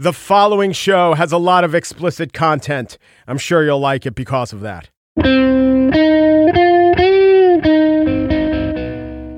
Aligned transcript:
The 0.00 0.14
following 0.14 0.72
show 0.72 1.12
has 1.12 1.30
a 1.30 1.36
lot 1.36 1.62
of 1.62 1.74
explicit 1.74 2.32
content. 2.32 2.96
I'm 3.28 3.36
sure 3.36 3.62
you'll 3.62 3.80
like 3.80 4.06
it 4.06 4.14
because 4.14 4.50
of 4.50 4.62
that. 4.62 4.88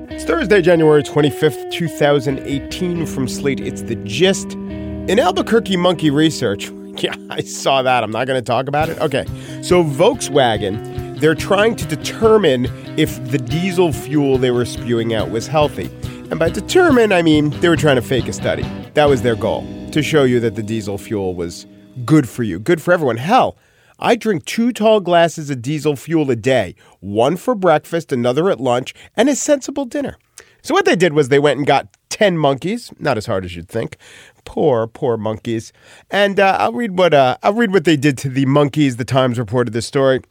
It's 0.09 0.23
Thursday, 0.23 0.61
January 0.61 1.03
25th, 1.03 1.69
2018. 1.69 3.05
From 3.05 3.27
Slate, 3.27 3.59
it's 3.59 3.81
The 3.81 3.95
Gist. 4.05 4.53
In 4.53 5.19
Albuquerque 5.19 5.75
Monkey 5.75 6.09
Research, 6.09 6.69
yeah, 6.95 7.13
I 7.29 7.41
saw 7.41 7.81
that. 7.81 8.01
I'm 8.01 8.11
not 8.11 8.25
going 8.25 8.41
to 8.41 8.45
talk 8.45 8.69
about 8.69 8.87
it. 8.87 8.97
Okay. 8.99 9.25
So, 9.61 9.83
Volkswagen, 9.83 11.19
they're 11.19 11.35
trying 11.35 11.75
to 11.75 11.85
determine 11.85 12.67
if 12.97 13.21
the 13.31 13.37
diesel 13.37 13.91
fuel 13.91 14.37
they 14.37 14.51
were 14.51 14.63
spewing 14.63 15.13
out 15.13 15.29
was 15.29 15.45
healthy. 15.45 15.89
And 16.31 16.39
by 16.39 16.47
determine, 16.47 17.11
I 17.11 17.21
mean 17.21 17.49
they 17.59 17.67
were 17.67 17.75
trying 17.75 17.97
to 17.97 18.01
fake 18.01 18.29
a 18.29 18.33
study. 18.33 18.63
That 18.93 19.09
was 19.09 19.23
their 19.23 19.35
goal 19.35 19.82
to 19.93 20.01
show 20.01 20.23
you 20.23 20.39
that 20.39 20.55
the 20.55 20.63
diesel 20.63 20.97
fuel 20.97 21.35
was 21.35 21.67
good 22.03 22.27
for 22.27 22.41
you, 22.41 22.59
good 22.59 22.81
for 22.81 22.91
everyone. 22.93 23.17
Hell, 23.17 23.55
I 23.99 24.15
drink 24.15 24.43
two 24.45 24.73
tall 24.73 24.99
glasses 24.99 25.51
of 25.51 25.61
diesel 25.61 25.95
fuel 25.95 26.29
a 26.31 26.35
day, 26.35 26.75
one 26.99 27.37
for 27.37 27.53
breakfast, 27.53 28.11
another 28.11 28.49
at 28.49 28.59
lunch, 28.59 28.95
and 29.15 29.29
a 29.29 29.35
sensible 29.35 29.85
dinner. 29.85 30.17
So 30.63 30.73
what 30.73 30.85
they 30.85 30.95
did 30.95 31.13
was 31.13 31.29
they 31.29 31.37
went 31.37 31.59
and 31.59 31.67
got 31.67 31.95
10 32.09 32.39
monkeys, 32.39 32.91
not 32.97 33.17
as 33.17 33.27
hard 33.27 33.45
as 33.45 33.55
you'd 33.55 33.69
think. 33.69 33.97
Poor, 34.45 34.87
poor 34.87 35.15
monkeys. 35.15 35.71
And 36.09 36.39
uh, 36.39 36.57
I'll 36.59 36.73
read 36.73 36.97
what 36.97 37.13
uh, 37.13 37.37
I'll 37.43 37.53
read 37.53 37.71
what 37.71 37.85
they 37.85 37.97
did 37.97 38.17
to 38.19 38.29
the 38.29 38.45
monkeys. 38.47 38.97
The 38.97 39.05
Times 39.05 39.37
reported 39.37 39.73
this 39.73 39.85
story. 39.85 40.21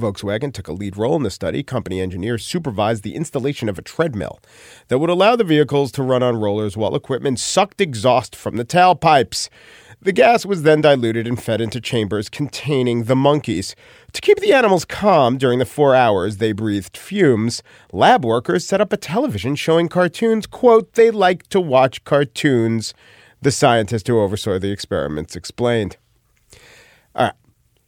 Volkswagen 0.00 0.52
took 0.52 0.68
a 0.68 0.72
lead 0.72 0.96
role 0.96 1.16
in 1.16 1.22
the 1.22 1.30
study. 1.30 1.62
Company 1.62 2.00
engineers 2.00 2.44
supervised 2.44 3.02
the 3.02 3.14
installation 3.14 3.68
of 3.68 3.78
a 3.78 3.82
treadmill 3.82 4.40
that 4.88 4.98
would 4.98 5.10
allow 5.10 5.36
the 5.36 5.44
vehicles 5.44 5.92
to 5.92 6.02
run 6.02 6.22
on 6.22 6.36
rollers 6.36 6.76
while 6.76 6.94
equipment 6.94 7.38
sucked 7.38 7.80
exhaust 7.80 8.34
from 8.34 8.56
the 8.56 8.64
tailpipes. 8.64 9.48
The 10.00 10.12
gas 10.12 10.44
was 10.44 10.64
then 10.64 10.82
diluted 10.82 11.26
and 11.26 11.42
fed 11.42 11.60
into 11.60 11.80
chambers 11.80 12.28
containing 12.28 13.04
the 13.04 13.16
monkeys. 13.16 13.74
To 14.12 14.20
keep 14.20 14.38
the 14.38 14.52
animals 14.52 14.84
calm 14.84 15.38
during 15.38 15.58
the 15.58 15.64
four 15.64 15.94
hours 15.94 16.36
they 16.36 16.52
breathed 16.52 16.96
fumes, 16.96 17.62
lab 17.90 18.24
workers 18.24 18.66
set 18.66 18.82
up 18.82 18.92
a 18.92 18.98
television 18.98 19.54
showing 19.54 19.88
cartoons. 19.88 20.46
Quote, 20.46 20.92
they 20.92 21.10
like 21.10 21.48
to 21.48 21.60
watch 21.60 22.04
cartoons, 22.04 22.92
the 23.40 23.50
scientist 23.50 24.06
who 24.06 24.20
oversaw 24.20 24.58
the 24.58 24.70
experiments 24.70 25.36
explained. 25.36 25.96
All 27.14 27.24
right. 27.26 27.34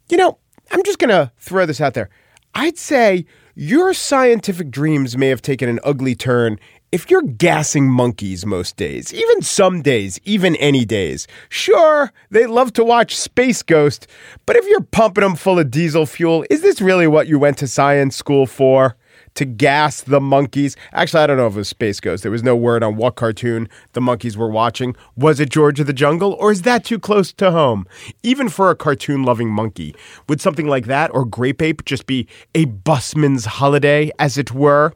You 0.08 0.16
know, 0.16 0.38
I'm 0.70 0.82
just 0.84 0.98
going 0.98 1.10
to 1.10 1.32
throw 1.38 1.66
this 1.66 1.80
out 1.80 1.94
there. 1.94 2.10
I'd 2.54 2.78
say 2.78 3.26
your 3.54 3.94
scientific 3.94 4.70
dreams 4.70 5.16
may 5.16 5.28
have 5.28 5.42
taken 5.42 5.68
an 5.68 5.80
ugly 5.84 6.14
turn 6.14 6.58
if 6.92 7.10
you're 7.10 7.22
gassing 7.22 7.90
monkeys 7.90 8.46
most 8.46 8.76
days, 8.76 9.12
even 9.12 9.42
some 9.42 9.82
days, 9.82 10.18
even 10.24 10.56
any 10.56 10.84
days. 10.84 11.26
Sure, 11.48 12.12
they 12.30 12.46
love 12.46 12.72
to 12.74 12.84
watch 12.84 13.16
Space 13.16 13.62
Ghost, 13.62 14.06
but 14.46 14.56
if 14.56 14.66
you're 14.66 14.80
pumping 14.80 15.22
them 15.22 15.34
full 15.34 15.58
of 15.58 15.70
diesel 15.70 16.06
fuel, 16.06 16.44
is 16.48 16.62
this 16.62 16.80
really 16.80 17.06
what 17.06 17.26
you 17.26 17.38
went 17.38 17.58
to 17.58 17.66
science 17.66 18.16
school 18.16 18.46
for? 18.46 18.96
To 19.36 19.44
gas 19.44 20.02
the 20.02 20.20
monkeys. 20.20 20.76
Actually, 20.92 21.22
I 21.22 21.26
don't 21.28 21.36
know 21.36 21.46
if 21.46 21.54
it 21.54 21.58
was 21.58 21.68
Space 21.68 22.00
Ghost. 22.00 22.22
There 22.22 22.32
was 22.32 22.42
no 22.42 22.56
word 22.56 22.82
on 22.82 22.96
what 22.96 23.14
cartoon 23.14 23.68
the 23.92 24.00
monkeys 24.00 24.36
were 24.36 24.50
watching. 24.50 24.96
Was 25.16 25.40
it 25.40 25.50
George 25.50 25.80
of 25.80 25.86
the 25.86 25.92
Jungle, 25.92 26.34
or 26.40 26.50
is 26.52 26.62
that 26.62 26.84
too 26.84 26.98
close 26.98 27.32
to 27.34 27.50
home? 27.50 27.86
Even 28.22 28.48
for 28.48 28.70
a 28.70 28.76
cartoon 28.76 29.22
loving 29.22 29.48
monkey, 29.48 29.94
would 30.28 30.40
something 30.40 30.66
like 30.66 30.86
that 30.86 31.14
or 31.14 31.24
Grape 31.24 31.62
Ape 31.62 31.84
just 31.84 32.06
be 32.06 32.26
a 32.54 32.64
busman's 32.64 33.44
holiday, 33.44 34.10
as 34.18 34.36
it 34.36 34.52
were? 34.52 34.92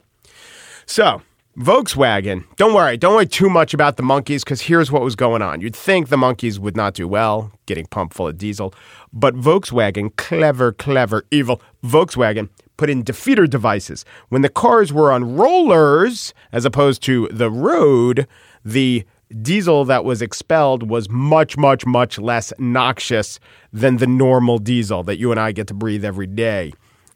So, 0.87 1.23
Volkswagen, 1.59 2.45
don't 2.57 2.75
worry, 2.75 2.97
don't 2.97 3.15
worry 3.15 3.27
too 3.27 3.51
much 3.51 3.75
about 3.75 3.97
the 3.97 4.05
monkeys 4.05 4.45
because 4.45 4.61
here's 4.61 4.93
what 4.93 5.03
was 5.03 5.17
going 5.17 5.43
on. 5.43 5.61
You'd 5.61 5.75
think 5.75 6.09
the 6.09 6.17
monkeys 6.17 6.61
would 6.61 6.77
not 6.77 6.95
do 6.95 7.09
well, 7.09 7.51
getting 7.67 7.87
pumped 7.87 8.15
full 8.15 8.29
of 8.29 8.39
diesel, 8.39 8.73
but 9.13 9.35
Volkswagen, 9.35 10.15
clever, 10.17 10.73
clever, 10.73 11.25
evil 11.33 11.61
Volkswagen, 11.85 12.49
put 12.77 12.89
in 12.89 13.03
defeater 13.03 13.51
devices. 13.51 14.05
When 14.29 14.43
the 14.43 14.49
cars 14.49 14.93
were 14.93 15.11
on 15.11 15.35
rollers, 15.35 16.33
as 16.53 16.65
opposed 16.65 17.03
to 17.03 17.29
the 17.33 17.51
road, 17.51 18.29
the 18.65 19.05
diesel 19.43 19.85
that 19.87 20.05
was 20.05 20.23
expelled 20.23 20.89
was 20.89 21.11
much, 21.11 21.57
much, 21.57 21.85
much 21.85 22.19
less 22.19 22.53
noxious 22.61 23.41
than 23.73 23.97
the 23.97 24.07
normal 24.07 24.59
diesel 24.59 25.03
that 25.03 25.19
you 25.19 25.33
and 25.33 25.41
I 25.41 25.51
get 25.51 25.67
to 25.67 25.75
breathe 25.75 26.05
every 26.05 26.29
day. 26.29 26.73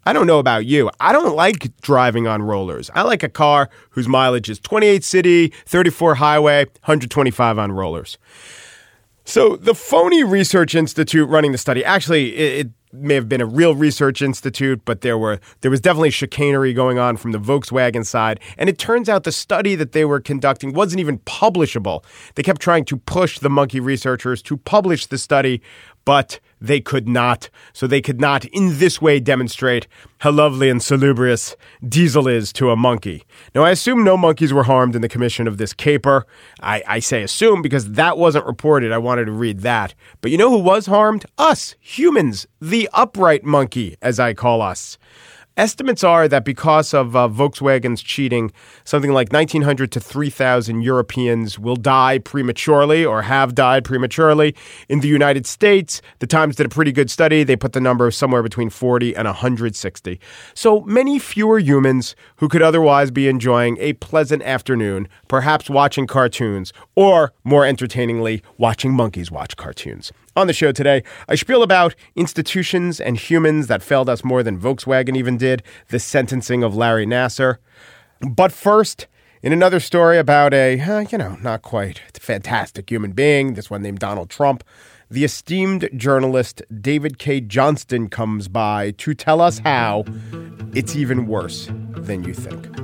I 0.07 0.13
don't 0.13 0.27
know 0.27 0.39
about 0.39 0.67
you. 0.67 0.91
I 1.01 1.13
don't 1.13 1.35
like 1.35 1.75
driving 1.81 2.27
on 2.27 2.43
rollers. 2.43 2.91
I 2.95 3.03
like 3.03 3.23
a 3.23 3.29
car 3.29 3.71
whose 3.91 4.09
mileage 4.09 4.51
is 4.51 4.59
28 4.61 5.03
city, 5.03 5.53
34 5.67 6.17
highway, 6.17 6.65
125 6.65 7.59
on 7.59 7.73
rollers. 7.73 8.19
So 9.25 9.57
the 9.57 9.75
phony 9.75 10.23
research 10.23 10.75
institute 10.75 11.29
running 11.29 11.53
the 11.53 11.59
study 11.59 11.85
actually 11.85 12.37
it, 12.37 12.67
it 12.67 12.73
may 12.95 13.15
have 13.15 13.29
been 13.29 13.41
a 13.41 13.47
real 13.47 13.75
research 13.75 14.23
institute, 14.23 14.83
but 14.85 15.01
there 15.01 15.19
were 15.19 15.41
there 15.61 15.71
was 15.71 15.81
definitely 15.81 16.11
chicanery 16.11 16.73
going 16.73 16.99
on 16.99 17.17
from 17.17 17.33
the 17.33 17.39
Volkswagen 17.39 18.07
side. 18.07 18.41
And 18.57 18.69
it 18.69 18.79
turns 18.79 19.09
out 19.09 19.25
the 19.25 19.33
study 19.33 19.75
that 19.75 19.93
they 19.93 20.05
were 20.05 20.21
conducting 20.21 20.73
wasn't 20.73 21.01
even 21.01 21.19
publishable. 21.21 22.05
They 22.35 22.43
kept 22.43 22.61
trying 22.61 22.85
to 22.87 22.97
push 22.97 23.39
the 23.39 23.51
monkey 23.51 23.81
researchers 23.81 24.43
to 24.43 24.57
publish 24.57 25.07
the 25.07 25.19
study, 25.19 25.61
but 26.05 26.41
they 26.61 26.81
could 26.81 27.07
not. 27.07 27.51
So 27.73 27.87
they 27.87 28.01
could 28.01 28.21
not, 28.21 28.45
in 28.47 28.79
this 28.79 29.01
way, 29.01 29.21
demonstrate 29.21 29.87
how 30.19 30.31
lovely 30.31 30.71
and 30.71 30.83
salubrious 30.83 31.57
diesel 31.87 32.27
is 32.27 32.53
to 32.55 32.71
a 32.71 32.77
monkey. 32.77 33.25
Now, 33.55 33.65
I 33.65 33.71
assume 33.71 34.03
no 34.03 34.17
monkeys 34.17 34.53
were 34.53 34.63
harmed 34.63 34.97
in 34.97 35.03
the 35.03 35.09
commission 35.09 35.47
of 35.47 35.59
this 35.59 35.75
caper. 35.75 36.27
I, 36.63 36.83
I 36.87 36.99
say 37.01 37.23
assume 37.23 37.61
because 37.61 37.93
that 37.93 38.17
wasn't 38.17 38.47
reported. 38.47 38.93
I 38.93 38.99
wanted 38.99 39.27
to 39.27 39.33
read 39.33 39.61
that. 39.61 39.95
But 40.21 40.31
you 40.31 40.39
know 40.39 40.51
who 40.51 40.59
was 40.59 40.87
harmed? 40.87 41.27
Us, 41.37 41.75
humans, 41.81 42.47
the 42.61 42.89
upright 42.93 43.45
monkey, 43.45 43.97
as 44.01 44.19
I 44.19 44.33
call 44.33 44.63
us. 44.63 44.97
Estimates 45.57 46.03
are 46.03 46.27
that 46.27 46.45
because 46.45 46.93
of 46.93 47.15
uh, 47.15 47.29
Volkswagen's 47.29 48.03
cheating, 48.03 48.51
something 48.83 49.13
like 49.13 49.33
1,900 49.33 49.93
to 49.93 50.01
3,000 50.01 50.83
Europeans 50.83 51.61
will 51.61 51.77
die 51.77 52.19
prematurely 52.19 53.05
or 53.05 53.23
have 53.23 53.55
died 53.55 53.85
prematurely. 53.85 54.57
In 54.89 54.99
the 54.99 55.07
United 55.07 55.47
States, 55.47 56.03
the 56.19 56.27
Times 56.27 56.57
did 56.57 56.67
a 56.67 56.69
pretty 56.69 56.91
good 56.91 57.09
study. 57.09 57.45
They 57.45 57.55
put 57.55 57.73
the 57.73 57.81
number 57.81 58.11
somewhere 58.11 58.43
between 58.43 58.69
40 58.69 59.15
and 59.15 59.27
160. 59.27 60.19
So 60.55 60.81
many 60.81 61.21
fewer 61.21 61.61
humans 61.61 62.17
who 62.39 62.49
could 62.49 62.63
otherwise 62.63 63.13
be 63.13 63.29
enjoying 63.29 63.79
a 63.79 63.93
pleasant 63.93 64.43
afternoon, 64.43 65.07
perhaps 65.29 65.71
watching 65.71 66.09
cartoons, 66.09 66.73
or 66.97 67.33
more 67.45 67.65
entertainingly, 67.65 68.43
watching 68.59 68.93
monkeys 68.93 69.31
watch 69.31 69.57
cartoons. 69.57 70.11
On 70.37 70.49
the 70.49 70.53
show 70.53 70.73
today, 70.73 71.05
I 71.29 71.37
spiel 71.37 71.63
about 71.63 71.95
institutions 72.17 73.01
and 73.01 73.17
humans 73.17 73.69
that 73.69 73.85
failed 73.85 74.09
us 74.09 74.25
more 74.25 74.43
than 74.43 74.59
Volkswagen 74.59 75.17
even 75.17 75.37
did, 75.37 75.63
the 75.91 76.01
sentencing 76.01 76.65
of 76.65 76.75
Larry 76.75 77.07
Nassar. 77.07 77.59
But 78.21 78.51
first, 78.51 79.07
in 79.45 79.53
another 79.53 79.79
story 79.79 80.19
about 80.19 80.53
a, 80.53 80.81
uh, 80.81 81.01
you 81.01 81.19
know, 81.19 81.37
not 81.41 81.63
quite 81.63 82.01
fantastic 82.15 82.91
human 82.91 83.13
being, 83.13 83.55
this 83.55 83.71
one 83.71 83.83
named 83.83 84.01
Donald 84.01 84.29
Trump, 84.29 84.65
the 85.09 85.23
esteemed 85.23 85.89
journalist 85.95 86.63
David 86.81 87.19
Cay 87.19 87.41
Johnston 87.41 88.09
comes 88.09 88.49
by 88.49 88.91
to 88.93 89.15
tell 89.15 89.41
us 89.41 89.61
how 89.61 90.05
it's 90.75 90.97
even 90.97 91.29
worse 91.29 91.69
than 91.97 92.25
you 92.25 92.35
think. 92.35 92.84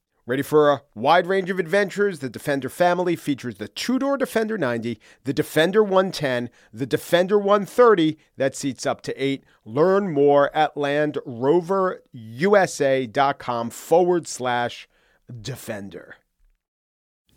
Ready 0.27 0.43
for 0.43 0.69
a 0.69 0.83
wide 0.93 1.25
range 1.25 1.49
of 1.49 1.57
adventures? 1.57 2.19
The 2.19 2.29
Defender 2.29 2.69
family 2.69 3.15
features 3.15 3.55
the 3.55 3.67
two 3.67 3.97
door 3.97 4.17
Defender 4.17 4.55
90, 4.55 4.99
the 5.23 5.33
Defender 5.33 5.83
110, 5.83 6.51
the 6.71 6.85
Defender 6.85 7.39
130 7.39 8.19
that 8.37 8.55
seats 8.55 8.85
up 8.85 9.01
to 9.01 9.19
eight. 9.21 9.43
Learn 9.65 10.13
more 10.13 10.55
at 10.55 10.75
LandRoverUSA.com 10.75 13.69
forward 13.71 14.27
slash 14.27 14.87
Defender. 15.41 16.17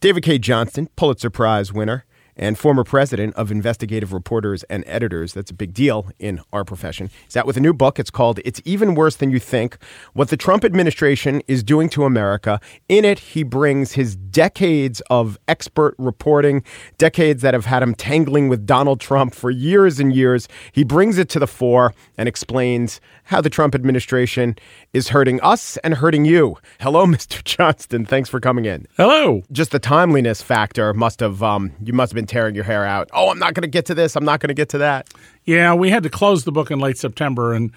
David 0.00 0.22
Cay 0.22 0.38
Johnston, 0.38 0.88
Pulitzer 0.94 1.30
Prize 1.30 1.72
winner 1.72 2.04
and 2.36 2.58
former 2.58 2.84
president 2.84 3.34
of 3.34 3.50
investigative 3.50 4.12
reporters 4.12 4.62
and 4.64 4.84
editors. 4.86 5.32
That's 5.32 5.50
a 5.50 5.54
big 5.54 5.72
deal 5.72 6.10
in 6.19 6.40
our 6.52 6.64
profession. 6.64 7.10
He's 7.25 7.36
out 7.36 7.46
with 7.46 7.56
a 7.56 7.60
new 7.60 7.72
book. 7.72 7.98
It's 7.98 8.10
called 8.10 8.40
It's 8.44 8.60
Even 8.64 8.94
Worse 8.94 9.16
Than 9.16 9.31
You 9.31 9.38
Think 9.38 9.78
What 10.12 10.28
the 10.28 10.36
Trump 10.36 10.64
Administration 10.64 11.42
is 11.46 11.62
Doing 11.62 11.88
to 11.90 12.04
America. 12.04 12.60
In 12.88 13.04
it, 13.04 13.19
he 13.19 13.42
brings 13.42 13.92
his 13.92 14.16
decades 14.16 15.00
of 15.10 15.38
expert 15.48 15.94
reporting, 15.98 16.62
decades 16.98 17.42
that 17.42 17.54
have 17.54 17.66
had 17.66 17.82
him 17.82 17.94
tangling 17.94 18.48
with 18.48 18.66
Donald 18.66 19.00
Trump 19.00 19.34
for 19.34 19.50
years 19.50 20.00
and 20.00 20.14
years. 20.14 20.48
He 20.72 20.84
brings 20.84 21.19
it 21.19 21.28
to 21.30 21.38
the 21.38 21.46
fore 21.46 21.94
and 22.19 22.28
explains 22.28 23.00
how 23.25 23.40
the 23.40 23.50
Trump 23.50 23.75
administration 23.75 24.56
is 24.92 25.08
hurting 25.08 25.40
us 25.40 25.76
and 25.78 25.94
hurting 25.94 26.25
you. 26.25 26.56
Hello, 26.80 27.06
Mr. 27.14 27.42
Johnston. 27.44 28.04
Thanks 28.04 28.28
for 28.28 28.40
coming 28.40 28.64
in. 28.64 28.87
Hello. 28.96 29.42
Just 29.52 29.70
the 29.70 29.78
timeliness 29.78 30.42
factor 30.42 30.92
must 30.92 31.20
have, 31.20 31.42
um, 31.42 31.72
you 31.82 31.92
must 31.92 32.12
have 32.12 32.16
been 32.16 32.24
tearing 32.26 32.55
your 32.55 32.65
hair 32.65 32.85
out. 32.85 33.11
Oh, 33.12 33.31
I'm 33.31 33.38
not 33.38 33.55
going 33.55 33.62
to 33.62 33.69
get 33.69 33.87
to 33.87 33.94
this. 33.94 34.17
I'm 34.17 34.25
not 34.25 34.41
going 34.41 34.49
to 34.49 34.55
get 34.55 34.71
to 34.71 34.79
that. 34.79 35.09
Yeah, 35.44 35.75
we 35.75 35.91
had 35.91 36.03
to 36.05 36.11
close 36.11 36.44
the 36.44 36.53
book 36.53 36.71
in 36.71 36.79
late 36.79 36.99
September, 36.99 37.53
and 37.53 37.73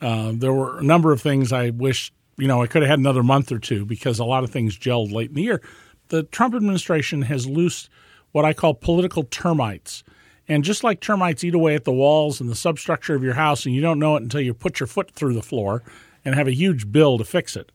uh, 0.00 0.32
there 0.34 0.52
were 0.52 0.78
a 0.78 0.82
number 0.82 1.12
of 1.12 1.20
things 1.20 1.52
I 1.52 1.70
wish, 1.70 2.12
you 2.36 2.48
know, 2.48 2.62
I 2.62 2.66
could 2.66 2.82
have 2.82 2.90
had 2.90 2.98
another 2.98 3.22
month 3.22 3.52
or 3.52 3.58
two 3.58 3.84
because 3.84 4.18
a 4.18 4.24
lot 4.24 4.44
of 4.44 4.50
things 4.50 4.78
gelled 4.78 5.12
late 5.12 5.30
in 5.30 5.36
the 5.36 5.42
year. 5.42 5.62
The 6.08 6.22
Trump 6.24 6.54
administration 6.54 7.22
has 7.22 7.46
loosed 7.46 7.88
what 8.32 8.44
I 8.44 8.52
call 8.52 8.74
political 8.74 9.24
termites. 9.24 10.04
And 10.48 10.62
just 10.62 10.84
like 10.84 11.00
termites 11.00 11.42
eat 11.42 11.54
away 11.54 11.74
at 11.74 11.84
the 11.84 11.92
walls 11.92 12.40
and 12.40 12.48
the 12.48 12.54
substructure 12.54 13.14
of 13.14 13.22
your 13.22 13.34
house, 13.34 13.66
and 13.66 13.74
you 13.74 13.80
don't 13.80 13.98
know 13.98 14.14
it 14.16 14.22
until 14.22 14.40
you 14.40 14.54
put 14.54 14.78
your 14.78 14.86
foot 14.86 15.10
through 15.10 15.34
the 15.34 15.42
floor 15.42 15.82
and 16.24 16.34
have 16.34 16.46
a 16.46 16.52
huge 16.52 16.92
bill 16.92 17.18
to 17.18 17.24
fix 17.24 17.56
it, 17.56 17.72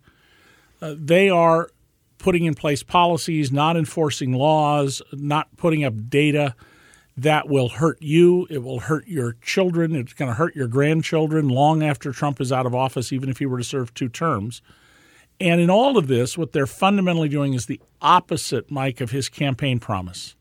uh, 0.81 0.95
they 0.97 1.29
are 1.29 1.69
putting 2.21 2.45
in 2.45 2.53
place 2.53 2.83
policies, 2.83 3.51
not 3.51 3.75
enforcing 3.75 4.33
laws, 4.33 5.01
not 5.11 5.55
putting 5.57 5.83
up 5.83 6.09
data 6.09 6.55
that 7.17 7.49
will 7.49 7.69
hurt 7.69 8.01
you. 8.01 8.47
It 8.49 8.59
will 8.59 8.79
hurt 8.79 9.07
your 9.07 9.33
children. 9.41 9.95
It's 9.95 10.13
going 10.13 10.29
to 10.29 10.35
hurt 10.35 10.55
your 10.55 10.67
grandchildren 10.67 11.49
long 11.49 11.83
after 11.83 12.11
Trump 12.11 12.39
is 12.39 12.51
out 12.51 12.65
of 12.65 12.73
office, 12.73 13.11
even 13.11 13.29
if 13.29 13.39
he 13.39 13.45
were 13.45 13.57
to 13.57 13.63
serve 13.63 13.93
two 13.93 14.09
terms. 14.09 14.61
And 15.39 15.59
in 15.59 15.69
all 15.69 15.97
of 15.97 16.07
this, 16.07 16.37
what 16.37 16.51
they're 16.51 16.67
fundamentally 16.67 17.29
doing 17.29 17.53
is 17.53 17.65
the 17.65 17.81
opposite, 18.01 18.69
Mike, 18.69 19.01
of 19.01 19.11
his 19.11 19.27
campaign 19.27 19.79
promise. 19.79 20.35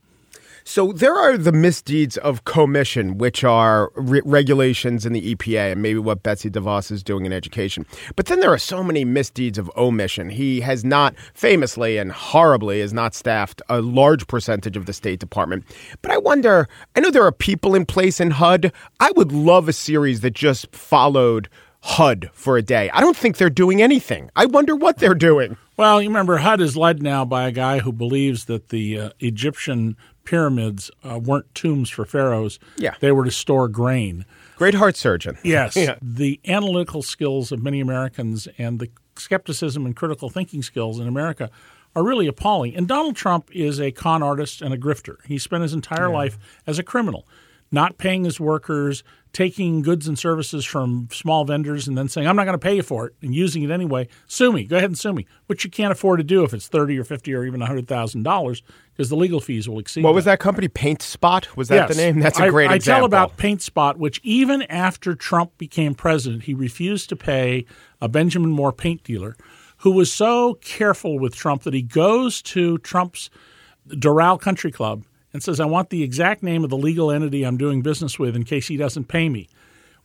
So 0.65 0.93
there 0.93 1.15
are 1.15 1.37
the 1.37 1.53
misdeeds 1.53 2.17
of 2.19 2.45
commission, 2.45 3.19
which 3.19 3.45
are 3.45 3.91
re- 3.95 4.23
regulations 4.25 5.07
in 5.07 5.13
the 5.13 5.35
EPA 5.35 5.73
and 5.73 5.83
maybe 5.83 5.99
what 5.99 6.23
Betsy 6.23 6.51
DeVos 6.51 6.91
is 6.91 7.03
doing 7.03 7.27
in 7.27 7.33
education. 7.33 7.87
But 8.17 8.27
then 8.27 8.41
there 8.41 8.53
are 8.53 8.59
so 8.59 8.83
many 8.83 9.05
misdeeds 9.05 9.59
of 9.59 9.71
omission. 9.77 10.31
He 10.31 10.61
has 10.61 10.85
not 10.85 11.15
famously 11.35 11.99
and 11.99 12.13
horribly 12.13 12.81
has 12.81 12.93
not 12.93 13.15
staffed 13.15 13.63
a 13.69 13.81
large 13.81 14.27
percentage 14.27 14.77
of 14.77 14.87
the 14.87 14.93
State 14.93 15.21
Department. 15.21 15.65
But 16.03 16.13
I 16.13 16.19
wonder, 16.19 16.69
I 16.95 17.01
know 17.01 17.11
there 17.11 17.27
are 17.27 17.33
people 17.33 17.75
in 17.75 17.87
place 17.87 18.21
in 18.21 18.33
HUD. 18.33 18.73
I 19.01 19.11
would 19.13 19.33
love 19.33 19.69
a 19.69 19.73
series 19.73 20.21
that 20.21 20.35
just 20.35 20.75
followed 20.75 21.49
HUD 21.83 22.31
for 22.33 22.57
a 22.57 22.63
day. 22.63 22.91
I 22.93 23.01
don't 23.01 23.17
think 23.17 23.37
they're 23.39 23.51
doing 23.51 23.81
anything. 23.81 24.31
I 24.37 24.47
wonder 24.47 24.77
what 24.77 24.99
they're 24.99 25.15
doing. 25.15 25.57
Well, 25.77 26.03
you 26.03 26.09
remember 26.09 26.37
HUD 26.37 26.61
is 26.61 26.77
led 26.77 27.03
now 27.03 27.25
by 27.25 27.49
a 27.49 27.53
guy 27.53 27.79
who 27.79 27.91
believes 27.91 28.45
that 28.45 28.69
the 28.69 29.01
uh, 29.01 29.11
Egyptian 29.19 29.97
pyramids 30.31 30.93
uh, 31.03 31.19
weren't 31.19 31.53
tombs 31.57 31.91
for 31.91 32.05
pharaohs. 32.05 32.61
Yeah. 32.77 32.95
They 33.01 33.11
were 33.11 33.25
to 33.25 33.33
store 33.33 33.67
grain. 33.67 34.25
Great 34.57 34.75
heart 34.75 34.97
surgeon. 34.97 35.37
Yes. 35.45 35.75
Yeah. 35.75 35.97
The 36.01 36.39
analytical 36.47 37.03
skills 37.03 37.51
of 37.51 37.61
many 37.61 37.81
Americans 37.81 38.47
and 38.57 38.79
the 38.79 38.91
skepticism 39.17 39.85
and 39.85 39.97
critical 39.97 40.31
thinking 40.31 40.63
skills 40.63 41.01
in 41.01 41.09
America 41.09 41.51
are 41.97 42.05
really 42.05 42.29
appalling. 42.29 42.77
And 42.77 42.87
Donald 42.87 43.17
Trump 43.17 43.51
is 43.53 43.81
a 43.81 43.91
con 43.91 44.23
artist 44.23 44.63
and 44.63 44.73
a 44.73 44.79
grifter. 44.79 45.17
He 45.27 45.37
spent 45.37 45.65
his 45.65 45.75
entire 45.75 46.09
life 46.09 46.39
as 46.65 46.79
a 46.79 46.85
criminal, 46.85 47.27
not 47.73 47.99
paying 47.99 48.25
his 48.25 48.41
workers, 48.41 49.05
taking 49.33 49.81
goods 49.81 50.09
and 50.09 50.19
services 50.19 50.65
from 50.65 51.09
small 51.13 51.45
vendors 51.45 51.87
and 51.87 51.97
then 51.97 52.09
saying, 52.09 52.27
I'm 52.27 52.35
not 52.35 52.45
going 52.45 52.55
to 52.55 52.59
pay 52.59 52.75
you 52.75 52.83
for 52.83 53.07
it 53.07 53.15
and 53.23 53.33
using 53.33 53.63
it 53.63 53.71
anyway. 53.71 54.09
Sue 54.27 54.51
me. 54.53 54.65
Go 54.65 54.77
ahead 54.77 54.91
and 54.91 54.99
sue 54.99 55.13
me, 55.13 55.25
which 55.47 55.63
you 55.65 55.71
can't 55.71 55.93
afford 55.93 56.19
to 56.19 56.25
do 56.25 56.43
if 56.43 56.53
it's 56.53 56.67
30 56.67 56.99
or 56.99 57.05
50 57.05 57.33
or 57.33 57.45
even 57.45 57.61
$100,000 57.61 58.63
because 58.93 59.09
the 59.09 59.15
legal 59.17 59.41
fees 59.41 59.69
will 59.69 59.79
exceed 59.79 60.03
What 60.03 60.15
was 60.15 60.25
that. 60.25 60.33
that 60.33 60.41
company? 60.41 60.67
Paint 60.67 61.01
Spot? 61.03 61.57
Was 61.57 61.69
that 61.69 61.89
Yes. 61.89 61.97
the 61.97 62.03
name? 62.03 62.19
That's 62.19 62.41
a 62.41 62.51
great 62.51 62.71
I, 62.71 62.75
example. 62.75 62.97
I 62.97 62.99
tell 62.99 63.05
about 63.07 63.37
Paint 63.37 63.63
Spot, 63.63 63.99
which 63.99 64.21
even 64.25 64.63
after 64.63 65.15
Trump 65.15 65.57
became 65.57 65.95
president, 65.95 66.45
he 66.45 66.55
refused 66.55 67.09
to 67.11 67.17
pay 67.17 67.67
a 68.01 68.09
Benjamin 68.09 68.51
Moore 68.51 68.73
paint 68.73 69.05
dealer 69.05 69.37
who 69.79 69.93
was 69.93 70.13
so 70.13 70.55
careful 70.55 71.19
with 71.21 71.37
Trump 71.37 71.63
that 71.63 71.73
he 71.73 71.83
goes 71.83 72.43
to 72.43 72.79
Trump's 72.79 73.31
Doral 73.89 74.41
Country 74.41 74.71
Club 74.73 75.05
and 75.33 75.43
says, 75.43 75.61
I 75.61 75.65
want 75.67 75.91
the 75.91 76.03
exact 76.03 76.43
name 76.43 76.65
of 76.65 76.71
the 76.71 76.77
legal 76.77 77.11
entity 77.11 77.45
I'm 77.45 77.57
doing 77.57 77.83
business 77.83 78.19
with 78.19 78.35
in 78.35 78.45
case 78.45 78.69
he 78.69 78.77
doesn't 78.77 79.09
pay 79.09 79.29
me. 79.29 79.49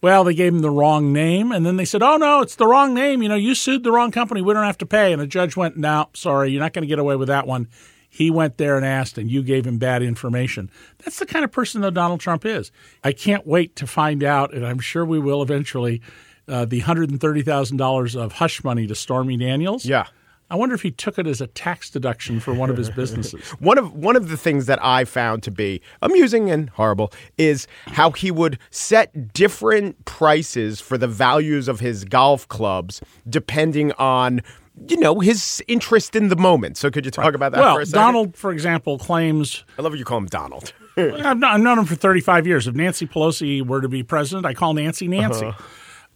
Well, 0.01 0.23
they 0.23 0.35
gave 0.35 0.53
him 0.53 0.59
the 0.59 0.69
wrong 0.69 1.13
name, 1.13 1.51
and 1.51 1.65
then 1.65 1.77
they 1.77 1.85
said, 1.85 2.03
"Oh 2.03 2.17
no, 2.17 2.41
it's 2.41 2.57
the 2.57 2.67
wrong 2.67 2.93
name. 2.93 3.23
You 3.23 3.29
know, 3.29 3.35
you 3.35 3.55
sued 3.55 3.83
the 3.83 3.91
wrong 3.91 4.11
company. 4.11 4.41
We 4.41 4.53
don't 4.53 4.63
have 4.63 4.77
to 4.79 4.85
pay." 4.85 5.11
And 5.11 5.21
the 5.21 5.25
judge 5.25 5.55
went, 5.55 5.77
"No, 5.77 6.09
sorry, 6.13 6.51
you're 6.51 6.61
not 6.61 6.73
going 6.73 6.83
to 6.83 6.87
get 6.87 6.99
away 6.99 7.15
with 7.15 7.29
that 7.29 7.47
one." 7.47 7.69
He 8.07 8.29
went 8.29 8.57
there 8.57 8.77
and 8.77 8.85
asked, 8.85 9.17
and 9.17 9.31
you 9.31 9.41
gave 9.41 9.65
him 9.65 9.77
bad 9.77 10.03
information. 10.03 10.69
That's 10.99 11.19
the 11.19 11.25
kind 11.25 11.43
of 11.43 11.51
person 11.51 11.81
that 11.81 11.93
Donald 11.95 12.19
Trump 12.19 12.45
is. 12.45 12.71
I 13.03 13.11
can't 13.11 13.47
wait 13.47 13.75
to 13.77 13.87
find 13.87 14.23
out, 14.23 14.53
and 14.53 14.65
I'm 14.65 14.79
sure 14.79 15.03
we 15.03 15.19
will 15.19 15.41
eventually. 15.41 16.01
Uh, 16.47 16.65
the 16.65 16.81
hundred 16.81 17.09
and 17.09 17.19
thirty 17.19 17.41
thousand 17.41 17.77
dollars 17.77 18.15
of 18.15 18.33
hush 18.33 18.63
money 18.63 18.85
to 18.85 18.93
Stormy 18.93 19.37
Daniels. 19.37 19.85
Yeah. 19.85 20.05
I 20.49 20.55
wonder 20.55 20.75
if 20.75 20.81
he 20.81 20.91
took 20.91 21.17
it 21.17 21.25
as 21.25 21.41
a 21.41 21.47
tax 21.47 21.89
deduction 21.89 22.39
for 22.39 22.53
one 22.53 22.69
of 22.69 22.77
his 22.77 22.89
businesses. 22.95 23.49
One 23.59 23.77
of 23.77 23.93
one 23.93 24.15
of 24.15 24.29
the 24.29 24.37
things 24.37 24.67
that 24.67 24.83
I 24.83 25.05
found 25.05 25.43
to 25.43 25.51
be 25.51 25.81
amusing 26.01 26.51
and 26.51 26.69
horrible 26.69 27.11
is 27.37 27.67
how 27.87 28.11
he 28.11 28.31
would 28.31 28.59
set 28.69 29.33
different 29.33 30.05
prices 30.05 30.79
for 30.79 30.97
the 30.97 31.07
values 31.07 31.67
of 31.67 31.79
his 31.79 32.05
golf 32.05 32.47
clubs 32.47 33.01
depending 33.27 33.91
on 33.93 34.41
you 34.87 34.97
know 34.97 35.19
his 35.19 35.63
interest 35.67 36.15
in 36.15 36.29
the 36.29 36.35
moment. 36.35 36.77
So 36.77 36.91
could 36.91 37.05
you 37.05 37.11
talk 37.11 37.33
about 37.33 37.51
that 37.53 37.61
well, 37.61 37.75
for 37.75 37.81
a 37.81 37.85
second? 37.85 38.01
Donald, 38.01 38.35
for 38.37 38.51
example, 38.51 38.99
claims 38.99 39.63
I 39.77 39.81
love 39.81 39.93
when 39.93 39.99
you 39.99 40.05
call 40.05 40.19
him 40.19 40.27
Donald. 40.27 40.73
I've, 40.97 41.37
known, 41.37 41.43
I've 41.43 41.61
known 41.61 41.79
him 41.79 41.85
for 41.85 41.95
35 41.95 42.47
years. 42.47 42.67
If 42.67 42.75
Nancy 42.75 43.05
Pelosi 43.05 43.65
were 43.65 43.81
to 43.81 43.89
be 43.89 44.01
president, 44.01 44.45
I 44.45 44.53
call 44.53 44.73
Nancy 44.73 45.07
Nancy. 45.09 45.47
Uh-huh. 45.47 45.63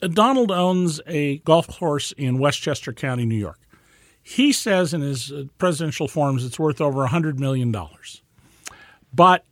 Uh, 0.02 0.08
Donald 0.08 0.52
owns 0.52 1.02
a 1.06 1.40
golf 1.40 1.68
course 1.68 2.14
in 2.14 2.40
Westchester 2.40 2.94
County, 2.94 3.26
New 3.26 3.36
York. 3.36 3.60
He 4.30 4.52
says 4.52 4.94
in 4.94 5.02
his 5.02 5.32
uh, 5.32 5.46
presidential 5.58 6.08
forms 6.08 6.46
it's 6.46 6.60
worth 6.60 6.80
over 6.80 7.08
$100 7.08 7.40
million. 7.40 7.76
But 9.12 9.44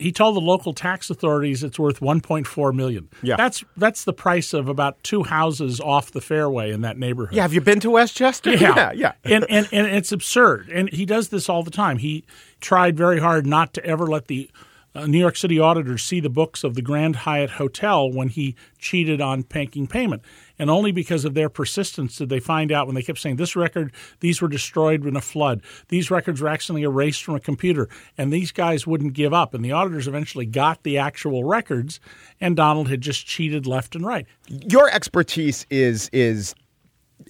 he 0.00 0.10
told 0.10 0.34
the 0.34 0.40
local 0.40 0.74
tax 0.74 1.10
authorities 1.10 1.62
it's 1.62 1.78
worth 1.78 2.00
1.4 2.00 2.74
million. 2.74 3.08
Yeah. 3.22 3.36
That's 3.36 3.62
that's 3.76 4.02
the 4.02 4.12
price 4.12 4.52
of 4.52 4.68
about 4.68 5.00
two 5.04 5.22
houses 5.22 5.80
off 5.80 6.10
the 6.10 6.20
fairway 6.20 6.72
in 6.72 6.80
that 6.80 6.98
neighborhood. 6.98 7.36
yeah, 7.36 7.42
have 7.42 7.54
you 7.54 7.60
been 7.60 7.78
to 7.78 7.90
Westchester? 7.90 8.52
yeah. 8.56 8.90
yeah. 8.92 9.12
and, 9.24 9.46
and 9.48 9.68
and 9.70 9.86
it's 9.86 10.10
absurd. 10.10 10.70
And 10.70 10.92
he 10.92 11.06
does 11.06 11.28
this 11.28 11.48
all 11.48 11.62
the 11.62 11.70
time. 11.70 11.98
He 11.98 12.24
tried 12.60 12.96
very 12.96 13.20
hard 13.20 13.46
not 13.46 13.72
to 13.74 13.84
ever 13.86 14.08
let 14.08 14.26
the 14.26 14.50
uh, 14.96 15.06
New 15.06 15.18
York 15.18 15.36
City 15.36 15.60
auditors 15.60 16.02
see 16.02 16.20
the 16.20 16.30
books 16.30 16.64
of 16.64 16.74
the 16.74 16.82
Grand 16.82 17.16
Hyatt 17.16 17.50
Hotel 17.50 18.10
when 18.10 18.28
he 18.28 18.56
cheated 18.78 19.20
on 19.20 19.44
making 19.54 19.86
payment. 19.86 20.22
And 20.58 20.70
only 20.70 20.92
because 20.92 21.24
of 21.24 21.34
their 21.34 21.48
persistence 21.48 22.16
did 22.16 22.28
they 22.28 22.40
find 22.40 22.72
out 22.72 22.86
when 22.86 22.94
they 22.94 23.02
kept 23.02 23.18
saying 23.18 23.36
this 23.36 23.56
record, 23.56 23.92
these 24.20 24.40
were 24.40 24.48
destroyed 24.48 25.04
in 25.06 25.16
a 25.16 25.20
flood. 25.20 25.62
These 25.88 26.10
records 26.10 26.40
were 26.40 26.48
accidentally 26.48 26.82
erased 26.82 27.24
from 27.24 27.34
a 27.34 27.40
computer. 27.40 27.88
And 28.16 28.32
these 28.32 28.52
guys 28.52 28.86
wouldn't 28.86 29.12
give 29.12 29.32
up. 29.32 29.54
And 29.54 29.64
the 29.64 29.72
auditors 29.72 30.08
eventually 30.08 30.46
got 30.46 30.82
the 30.82 30.98
actual 30.98 31.44
records, 31.44 32.00
and 32.40 32.56
Donald 32.56 32.88
had 32.88 33.00
just 33.00 33.26
cheated 33.26 33.66
left 33.66 33.94
and 33.94 34.04
right. 34.04 34.26
Your 34.48 34.90
expertise 34.90 35.66
is 35.70 36.08
is 36.12 36.54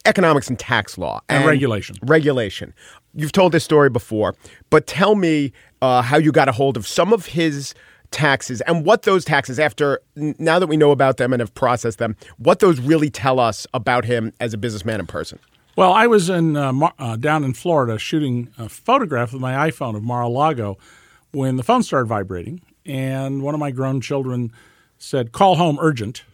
economics 0.04 0.48
and 0.48 0.58
tax 0.58 0.98
law 0.98 1.20
And 1.28 1.44
regulation. 1.46 1.96
Regulation. 2.02 2.74
You've 3.14 3.32
told 3.32 3.52
this 3.52 3.64
story 3.64 3.88
before, 3.88 4.34
but 4.68 4.86
tell 4.86 5.14
me 5.14 5.52
uh, 5.80 6.02
how 6.02 6.18
you 6.18 6.32
got 6.32 6.48
a 6.48 6.52
hold 6.52 6.76
of 6.76 6.86
some 6.86 7.12
of 7.12 7.26
his 7.26 7.74
taxes 8.10 8.60
and 8.62 8.84
what 8.84 9.02
those 9.02 9.24
taxes, 9.24 9.58
after 9.58 10.00
now 10.16 10.58
that 10.58 10.66
we 10.66 10.76
know 10.76 10.90
about 10.90 11.16
them 11.16 11.32
and 11.32 11.40
have 11.40 11.54
processed 11.54 11.98
them, 11.98 12.16
what 12.38 12.60
those 12.60 12.80
really 12.80 13.10
tell 13.10 13.40
us 13.40 13.66
about 13.74 14.04
him 14.04 14.32
as 14.40 14.54
a 14.54 14.58
businessman 14.58 15.00
and 15.00 15.08
person. 15.08 15.38
Well, 15.76 15.92
I 15.92 16.06
was 16.06 16.30
in 16.30 16.56
uh, 16.56 16.72
Mar- 16.72 16.94
uh, 16.98 17.16
down 17.16 17.44
in 17.44 17.52
Florida 17.52 17.98
shooting 17.98 18.48
a 18.58 18.68
photograph 18.68 19.32
with 19.32 19.42
my 19.42 19.70
iPhone 19.70 19.94
of 19.94 20.02
Mar-a-Lago 20.02 20.78
when 21.32 21.56
the 21.56 21.62
phone 21.62 21.82
started 21.82 22.06
vibrating, 22.06 22.62
and 22.86 23.42
one 23.42 23.52
of 23.52 23.60
my 23.60 23.70
grown 23.70 24.00
children 24.00 24.52
said, 24.98 25.32
call 25.32 25.56
home 25.56 25.78
urgent. 25.80 26.24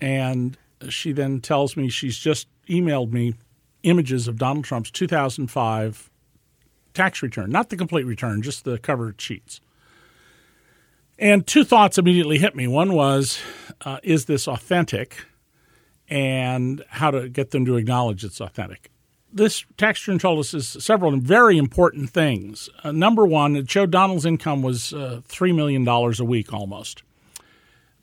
And 0.00 0.56
she 0.88 1.12
then 1.12 1.40
tells 1.40 1.76
me 1.76 1.88
she's 1.88 2.16
just 2.16 2.46
emailed 2.68 3.10
me 3.12 3.34
images 3.82 4.28
of 4.28 4.38
Donald 4.38 4.64
Trump's 4.64 4.90
2005 4.90 6.10
tax 6.94 7.22
return, 7.22 7.50
not 7.50 7.70
the 7.70 7.76
complete 7.76 8.04
return, 8.04 8.40
just 8.40 8.64
the 8.64 8.78
cover 8.78 9.14
sheets. 9.18 9.60
And 11.18 11.46
two 11.46 11.64
thoughts 11.64 11.98
immediately 11.98 12.38
hit 12.38 12.56
me. 12.56 12.66
One 12.66 12.92
was, 12.92 13.40
uh, 13.82 13.98
is 14.02 14.24
this 14.24 14.48
authentic? 14.48 15.24
And 16.08 16.84
how 16.88 17.10
to 17.10 17.28
get 17.28 17.50
them 17.50 17.64
to 17.64 17.76
acknowledge 17.76 18.24
it's 18.24 18.40
authentic. 18.40 18.90
This 19.32 19.64
tax 19.76 20.06
return 20.06 20.18
told 20.18 20.38
us 20.40 20.76
several 20.84 21.16
very 21.16 21.56
important 21.56 22.10
things. 22.10 22.68
Uh, 22.82 22.92
number 22.92 23.26
one, 23.26 23.56
it 23.56 23.70
showed 23.70 23.90
Donald's 23.90 24.26
income 24.26 24.62
was 24.62 24.92
uh, 24.92 25.22
$3 25.26 25.54
million 25.54 25.86
a 25.88 26.24
week 26.24 26.52
almost. 26.52 27.02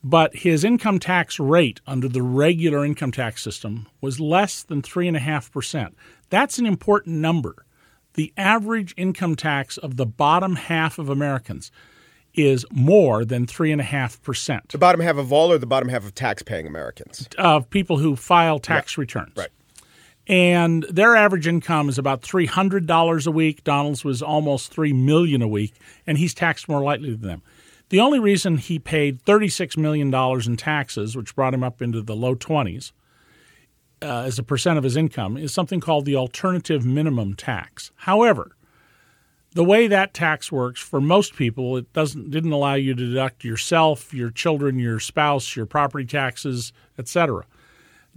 But 0.03 0.35
his 0.35 0.63
income 0.63 0.99
tax 0.99 1.39
rate 1.39 1.79
under 1.85 2.07
the 2.07 2.23
regular 2.23 2.83
income 2.83 3.11
tax 3.11 3.43
system 3.43 3.87
was 4.01 4.19
less 4.19 4.63
than 4.63 4.81
3.5%. 4.81 5.93
That's 6.29 6.57
an 6.57 6.65
important 6.65 7.17
number. 7.17 7.65
The 8.15 8.33
average 8.35 8.93
income 8.97 9.35
tax 9.35 9.77
of 9.77 9.97
the 9.97 10.07
bottom 10.07 10.55
half 10.55 10.97
of 10.97 11.07
Americans 11.07 11.71
is 12.33 12.65
more 12.71 13.25
than 13.25 13.45
3.5%. 13.45 14.71
The 14.71 14.77
bottom 14.77 15.01
half 15.01 15.17
of 15.17 15.33
all 15.33 15.51
or 15.51 15.57
the 15.57 15.65
bottom 15.65 15.89
half 15.89 16.05
of 16.05 16.15
tax 16.15 16.43
paying 16.43 16.67
Americans? 16.67 17.27
Of 17.37 17.69
people 17.69 17.97
who 17.97 18.15
file 18.15 18.59
tax 18.59 18.97
yeah. 18.97 19.01
returns. 19.01 19.35
Right. 19.35 19.49
And 20.27 20.83
their 20.83 21.15
average 21.15 21.47
income 21.47 21.89
is 21.89 21.97
about 21.97 22.21
$300 22.21 23.27
a 23.27 23.31
week. 23.31 23.63
Donald's 23.63 24.05
was 24.05 24.21
almost 24.21 24.71
3 24.71 24.93
million 24.93 25.41
a 25.41 25.47
week, 25.47 25.73
and 26.07 26.17
he's 26.17 26.33
taxed 26.33 26.69
more 26.69 26.81
lightly 26.81 27.11
than 27.11 27.27
them. 27.27 27.41
The 27.89 27.99
only 27.99 28.19
reason 28.19 28.57
he 28.57 28.79
paid 28.79 29.21
$36 29.23 29.75
million 29.75 30.13
in 30.13 30.57
taxes, 30.57 31.17
which 31.17 31.35
brought 31.35 31.53
him 31.53 31.63
up 31.63 31.81
into 31.81 32.01
the 32.01 32.15
low 32.15 32.35
20s 32.35 32.93
uh, 34.01 34.21
as 34.21 34.39
a 34.39 34.43
percent 34.43 34.77
of 34.77 34.85
his 34.85 34.95
income, 34.95 35.35
is 35.35 35.53
something 35.53 35.81
called 35.81 36.05
the 36.05 36.15
alternative 36.15 36.85
minimum 36.85 37.33
tax. 37.33 37.91
However, 37.95 38.55
the 39.53 39.63
way 39.63 39.87
that 39.87 40.13
tax 40.13 40.51
works 40.51 40.79
for 40.79 41.01
most 41.01 41.35
people, 41.35 41.77
it 41.77 41.91
doesn't 41.93 42.31
didn't 42.31 42.51
allow 42.51 42.75
you 42.75 42.95
to 42.95 43.05
deduct 43.07 43.43
yourself, 43.43 44.13
your 44.13 44.29
children, 44.29 44.79
your 44.79 44.99
spouse, 44.99 45.55
your 45.55 45.65
property 45.65 46.05
taxes, 46.05 46.71
etc. 46.97 47.45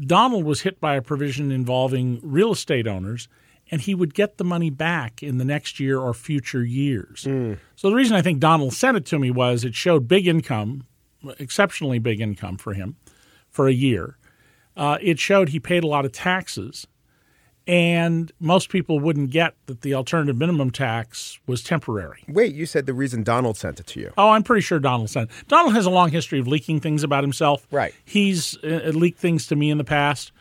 Donald 0.01 0.45
was 0.45 0.63
hit 0.63 0.81
by 0.81 0.95
a 0.97 1.03
provision 1.03 1.51
involving 1.51 2.21
real 2.23 2.53
estate 2.53 2.87
owners, 2.87 3.29
and 3.71 3.81
he 3.81 3.95
would 3.95 4.15
get 4.15 4.39
the 4.39 4.45
money 4.45 4.71
back 4.71 5.23
in 5.23 5.39
the 5.39 5.45
next 5.45 5.79
year 5.81 5.99
or 5.99 6.15
future 6.15 6.65
years. 6.65 7.25
Mm. 7.25 7.59
So 7.77 7.91
the 7.91 7.97
reason 7.97 8.17
I 8.17 8.23
think 8.23 8.41
Donald 8.41 8.73
sent 8.73 8.97
it 8.97 9.07
to 9.07 9.19
me 9.19 9.31
was 9.31 9.65
it 9.65 9.75
showed 9.75 10.09
big 10.09 10.27
income, 10.27 10.87
exceptionally 11.39 11.99
big 11.99 12.21
income 12.21 12.59
for 12.59 12.75
him 12.75 12.97
for 13.51 13.69
a 13.69 13.73
year. 13.73 14.19
Uh, 14.77 14.99
it 15.01 15.21
showed 15.21 15.51
he 15.51 15.61
paid 15.61 15.85
a 15.85 15.89
lot 15.89 16.05
of 16.05 16.13
taxes 16.13 16.87
and 17.67 18.31
most 18.41 18.69
people 18.69 18.99
wouldn't 19.01 19.31
get 19.31 19.55
that 19.67 19.81
the 19.81 19.95
alternative 19.95 20.37
minimum 20.37 20.71
tax 20.71 21.39
was 21.47 21.63
temporary. 21.63 22.23
Wait, 22.29 22.55
you 22.55 22.67
said 22.67 22.87
the 22.87 22.93
reason 22.95 23.23
Donald 23.23 23.57
sent 23.57 23.81
it 23.81 23.87
to 23.89 24.01
you. 24.01 24.13
Oh, 24.19 24.31
I'm 24.31 24.43
pretty 24.43 24.61
sure 24.63 24.79
Donald 24.79 25.11
sent. 25.11 25.31
It. 25.31 25.49
Donald 25.49 25.75
has 25.75 25.87
a 25.87 25.91
long 25.91 26.11
history 26.11 26.39
of 26.39 26.47
leaking 26.47 26.81
things 26.81 27.03
about 27.03 27.25
himself. 27.25 27.67
Right. 27.71 27.95
He's 28.05 28.57
uh, 28.63 28.91
leaked 28.95 29.19
things 29.19 29.47
to 29.49 29.57
me 29.57 29.71
in 29.71 29.79
the 29.79 29.85
past, 29.85 30.33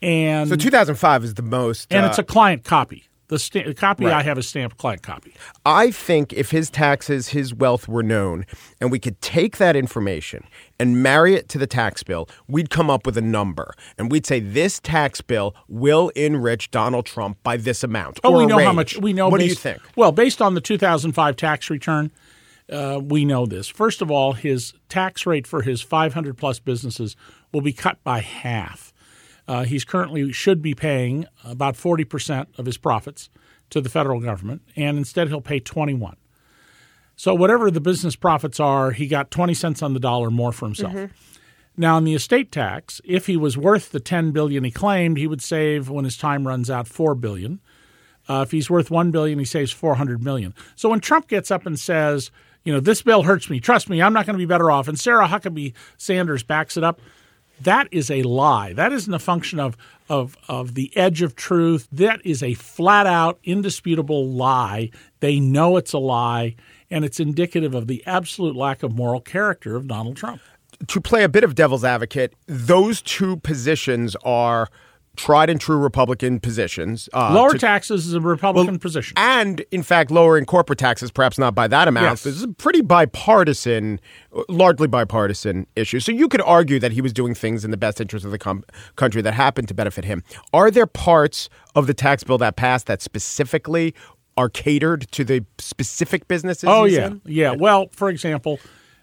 and 0.00 0.48
so 0.48 0.56
2005 0.56 1.24
is 1.24 1.34
the 1.34 1.42
most, 1.42 1.92
and 1.92 2.04
uh, 2.06 2.08
it's 2.08 2.18
a 2.18 2.24
client 2.24 2.64
copy. 2.64 3.04
The, 3.28 3.38
sta- 3.38 3.64
the 3.64 3.72
copy 3.72 4.04
Right. 4.04 4.12
I 4.12 4.22
have 4.24 4.36
is 4.36 4.46
stamped 4.46 4.76
client 4.76 5.02
copy. 5.02 5.32
I 5.64 5.90
think 5.90 6.34
if 6.34 6.50
his 6.50 6.68
taxes, 6.68 7.28
his 7.28 7.54
wealth 7.54 7.88
were 7.88 8.02
known, 8.02 8.44
and 8.78 8.90
we 8.90 8.98
could 8.98 9.18
take 9.22 9.56
that 9.56 9.74
information 9.74 10.44
and 10.82 11.00
marry 11.00 11.36
it 11.36 11.48
to 11.48 11.58
the 11.58 11.66
tax 11.66 12.02
bill, 12.02 12.28
we'd 12.48 12.68
come 12.68 12.90
up 12.90 13.06
with 13.06 13.16
a 13.16 13.22
number. 13.22 13.72
And 13.96 14.10
we'd 14.10 14.26
say 14.26 14.40
this 14.40 14.80
tax 14.80 15.20
bill 15.20 15.54
will 15.68 16.08
enrich 16.16 16.72
Donald 16.72 17.06
Trump 17.06 17.38
by 17.44 17.56
this 17.56 17.84
amount. 17.84 18.18
Oh, 18.24 18.32
or 18.32 18.38
we 18.38 18.46
know 18.46 18.58
how 18.58 18.72
much. 18.72 18.98
We 18.98 19.12
know. 19.12 19.28
What 19.28 19.38
do 19.38 19.44
based, 19.44 19.64
you 19.64 19.72
think? 19.74 19.82
Well, 19.94 20.10
based 20.10 20.42
on 20.42 20.54
the 20.54 20.60
2005 20.60 21.36
tax 21.36 21.70
return, 21.70 22.10
uh, 22.68 23.00
we 23.00 23.24
know 23.24 23.46
this. 23.46 23.68
First 23.68 24.02
of 24.02 24.10
all, 24.10 24.32
his 24.32 24.74
tax 24.88 25.24
rate 25.24 25.46
for 25.46 25.62
his 25.62 25.82
500 25.82 26.36
plus 26.36 26.58
businesses 26.58 27.14
will 27.52 27.60
be 27.60 27.72
cut 27.72 28.02
by 28.02 28.18
half. 28.18 28.92
Uh, 29.46 29.62
he's 29.62 29.84
currently 29.84 30.32
should 30.32 30.62
be 30.62 30.74
paying 30.74 31.26
about 31.44 31.76
40 31.76 32.02
percent 32.04 32.48
of 32.58 32.66
his 32.66 32.76
profits 32.76 33.30
to 33.70 33.80
the 33.80 33.88
federal 33.88 34.18
government, 34.18 34.62
and 34.74 34.98
instead 34.98 35.28
he'll 35.28 35.40
pay 35.40 35.60
21. 35.60 36.16
So 37.22 37.36
whatever 37.36 37.70
the 37.70 37.80
business 37.80 38.16
profits 38.16 38.58
are, 38.58 38.90
he 38.90 39.06
got 39.06 39.30
20 39.30 39.54
cents 39.54 39.80
on 39.80 39.94
the 39.94 40.00
dollar 40.00 40.28
more 40.28 40.50
for 40.50 40.66
himself. 40.66 40.92
Now, 41.76 41.96
in 41.96 42.02
the 42.02 42.14
estate 42.14 42.50
tax, 42.50 43.00
if 43.04 43.26
he 43.26 43.36
was 43.36 43.56
worth 43.56 43.92
the 43.92 44.00
10 44.00 44.32
billion 44.32 44.64
he 44.64 44.72
claimed, 44.72 45.18
he 45.18 45.28
would 45.28 45.40
save 45.40 45.88
when 45.88 46.04
his 46.04 46.16
time 46.16 46.48
runs 46.48 46.68
out 46.68 46.88
4 46.88 47.14
billion. 47.14 47.60
Uh, 48.28 48.42
if 48.44 48.50
he's 48.50 48.68
worth 48.68 48.90
1 48.90 49.12
billion, 49.12 49.38
he 49.38 49.44
saves 49.44 49.70
400 49.70 50.20
million. 50.20 50.52
So 50.74 50.88
when 50.88 50.98
Trump 50.98 51.28
gets 51.28 51.52
up 51.52 51.64
and 51.64 51.78
says, 51.78 52.32
you 52.64 52.72
know, 52.72 52.80
this 52.80 53.02
bill 53.02 53.22
hurts 53.22 53.48
me, 53.48 53.60
trust 53.60 53.88
me, 53.88 54.02
I'm 54.02 54.12
not 54.12 54.26
going 54.26 54.34
to 54.34 54.42
be 54.42 54.44
better 54.44 54.68
off, 54.68 54.88
and 54.88 54.98
Sarah 54.98 55.28
Huckabee 55.28 55.74
Sanders 55.98 56.42
backs 56.42 56.76
it 56.76 56.82
up, 56.82 57.00
that 57.60 57.86
is 57.92 58.10
a 58.10 58.24
lie. 58.24 58.72
That 58.72 58.92
isn't 58.92 59.14
a 59.14 59.20
function 59.20 59.60
of, 59.60 59.76
of, 60.08 60.36
of 60.48 60.74
the 60.74 60.90
edge 60.96 61.22
of 61.22 61.36
truth. 61.36 61.86
That 61.92 62.26
is 62.26 62.42
a 62.42 62.54
flat 62.54 63.06
out, 63.06 63.38
indisputable 63.44 64.28
lie. 64.28 64.90
They 65.20 65.38
know 65.38 65.76
it's 65.76 65.92
a 65.92 65.98
lie, 65.98 66.56
and 66.92 67.04
it's 67.04 67.18
indicative 67.18 67.74
of 67.74 67.86
the 67.88 68.02
absolute 68.06 68.54
lack 68.54 68.82
of 68.82 68.94
moral 68.94 69.20
character 69.20 69.74
of 69.76 69.88
Donald 69.88 70.16
Trump. 70.16 70.40
To 70.88 71.00
play 71.00 71.24
a 71.24 71.28
bit 71.28 71.44
of 71.44 71.54
devil's 71.54 71.84
advocate, 71.84 72.34
those 72.46 73.02
two 73.02 73.36
positions 73.38 74.16
are 74.24 74.68
tried 75.14 75.50
and 75.50 75.60
true 75.60 75.76
Republican 75.76 76.40
positions. 76.40 77.06
Uh, 77.12 77.34
Lower 77.34 77.52
to- 77.52 77.58
taxes 77.58 78.06
is 78.06 78.14
a 78.14 78.20
Republican 78.20 78.78
position. 78.78 79.12
and 79.18 79.62
in 79.70 79.82
fact 79.82 80.10
lowering 80.10 80.46
corporate 80.46 80.78
taxes 80.78 81.10
perhaps 81.10 81.38
not 81.38 81.54
by 81.54 81.68
that 81.68 81.86
amount 81.86 82.04
Yes. 82.06 82.22
this 82.22 82.34
is 82.36 82.42
a 82.44 82.48
pretty 82.48 82.80
bipartisan 82.80 84.00
largely 84.48 84.88
bipartisan 84.88 85.66
issue 85.76 86.00
so 86.00 86.12
you 86.12 86.28
could 86.28 86.40
argue 86.40 86.78
that 86.78 86.92
he 86.92 87.02
was 87.02 87.12
doing 87.12 87.34
things 87.34 87.62
in 87.62 87.70
the 87.70 87.76
best 87.76 88.00
interest 88.00 88.24
of 88.24 88.30
the 88.30 88.38
com- 88.38 88.64
country 88.96 89.20
that 89.20 89.34
happened 89.34 89.68
to 89.68 89.74
benefit 89.74 90.06
him 90.06 90.24
are 90.54 90.70
there 90.70 90.86
parts 90.86 91.50
of 91.74 91.86
the 91.86 91.92
tax 91.94 92.24
bill 92.24 92.38
that 92.38 92.56
passed 92.56 92.86
that 92.86 93.02
specifically 93.02 93.94
are 94.36 94.48
catered 94.48 95.10
to 95.12 95.24
the 95.24 95.44
specific 95.58 96.26
businesses 96.28 96.64
Oh 96.68 96.84
yeah, 96.84 97.06
in? 97.08 97.20
yeah. 97.26 97.52
Well, 97.52 97.88
for 97.92 98.08
example, 98.08 98.58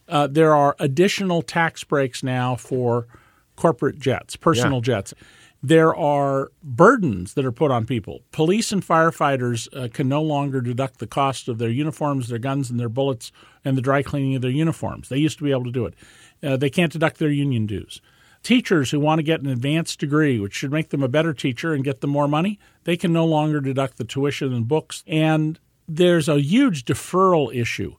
uh, 0.07 0.27
there 0.27 0.55
are 0.55 0.75
additional 0.79 1.41
tax 1.41 1.83
breaks 1.83 2.23
now 2.23 2.55
for 2.55 3.07
corporate 3.55 3.99
jets, 3.99 4.35
personal 4.35 4.77
Yeah. 4.77 4.81
jets. 4.95 5.13
There 5.61 5.93
are 5.93 6.51
burdens 6.63 7.33
that 7.33 7.43
are 7.45 7.51
put 7.51 7.69
on 7.69 7.85
people. 7.85 8.21
Police 8.31 8.71
and 8.71 8.81
firefighters 8.81 9.67
uh, 9.75 9.89
can 9.91 10.07
no 10.07 10.21
longer 10.21 10.61
deduct 10.61 10.99
the 10.99 11.05
cost 11.07 11.49
of 11.49 11.57
their 11.57 11.69
uniforms, 11.69 12.29
their 12.29 12.39
guns, 12.39 12.69
and 12.71 12.79
their 12.79 12.87
bullets, 12.89 13.33
and 13.65 13.77
the 13.77 13.81
dry 13.81 14.01
cleaning 14.01 14.35
of 14.35 14.41
their 14.41 14.51
uniforms. 14.51 15.09
They 15.09 15.17
used 15.17 15.37
to 15.39 15.43
be 15.43 15.51
able 15.51 15.65
to 15.65 15.71
do 15.71 15.85
it. 15.85 15.95
Uh, 16.41 16.55
they 16.55 16.69
can't 16.69 16.93
deduct 16.93 17.17
their 17.19 17.29
union 17.29 17.65
dues. 17.65 18.01
Teachers 18.41 18.91
who 18.91 18.99
want 18.99 19.19
to 19.19 19.23
get 19.23 19.41
an 19.41 19.47
advanced 19.47 19.99
degree, 19.99 20.39
which 20.39 20.53
should 20.53 20.71
make 20.71 20.89
them 20.89 21.03
a 21.03 21.09
better 21.09 21.33
teacher 21.33 21.73
and 21.73 21.83
get 21.83 22.01
them 22.01 22.09
more 22.09 22.27
money, 22.27 22.57
they 22.85 22.95
can 22.95 23.11
no 23.11 23.25
longer 23.25 23.59
deduct 23.59 23.97
the 23.97 24.05
tuition 24.05 24.53
and 24.53 24.67
books. 24.67 25.03
And 25.05 25.59
there's 25.87 26.29
a 26.29 26.39
huge 26.39 26.85
deferral 26.85 27.53
issue. 27.53 27.95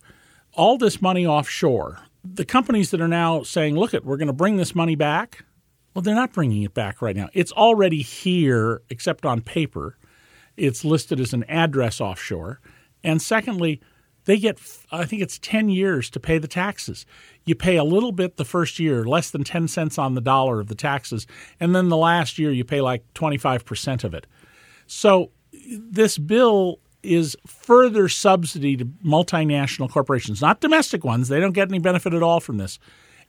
All 0.54 0.78
this 0.78 1.02
money 1.02 1.26
offshore, 1.26 2.00
the 2.24 2.44
companies 2.44 2.90
that 2.90 3.00
are 3.00 3.08
now 3.08 3.42
saying, 3.42 3.76
look, 3.76 3.94
it, 3.94 4.04
we're 4.04 4.16
going 4.16 4.28
to 4.28 4.32
bring 4.32 4.56
this 4.56 4.74
money 4.74 4.94
back. 4.96 5.44
Well, 5.94 6.02
they're 6.02 6.14
not 6.14 6.32
bringing 6.32 6.62
it 6.62 6.74
back 6.74 7.02
right 7.02 7.16
now. 7.16 7.28
It's 7.32 7.52
already 7.52 8.02
here, 8.02 8.82
except 8.90 9.26
on 9.26 9.40
paper. 9.40 9.96
It's 10.56 10.84
listed 10.84 11.20
as 11.20 11.32
an 11.32 11.44
address 11.44 12.00
offshore. 12.00 12.60
And 13.02 13.20
secondly, 13.20 13.80
they 14.30 14.38
get, 14.38 14.60
I 14.92 15.04
think 15.06 15.22
it's 15.22 15.40
10 15.40 15.70
years 15.70 16.08
to 16.10 16.20
pay 16.20 16.38
the 16.38 16.46
taxes. 16.46 17.04
You 17.44 17.56
pay 17.56 17.76
a 17.76 17.82
little 17.82 18.12
bit 18.12 18.36
the 18.36 18.44
first 18.44 18.78
year, 18.78 19.04
less 19.04 19.30
than 19.30 19.42
10 19.42 19.66
cents 19.66 19.98
on 19.98 20.14
the 20.14 20.20
dollar 20.20 20.60
of 20.60 20.68
the 20.68 20.76
taxes. 20.76 21.26
And 21.58 21.74
then 21.74 21.88
the 21.88 21.96
last 21.96 22.38
year, 22.38 22.52
you 22.52 22.64
pay 22.64 22.80
like 22.80 23.02
25% 23.14 24.04
of 24.04 24.14
it. 24.14 24.28
So 24.86 25.32
this 25.52 26.16
bill 26.16 26.78
is 27.02 27.36
further 27.44 28.08
subsidy 28.08 28.76
to 28.76 28.84
multinational 28.84 29.90
corporations, 29.90 30.40
not 30.40 30.60
domestic 30.60 31.04
ones. 31.04 31.28
They 31.28 31.40
don't 31.40 31.52
get 31.52 31.68
any 31.68 31.80
benefit 31.80 32.14
at 32.14 32.22
all 32.22 32.38
from 32.38 32.58
this, 32.58 32.78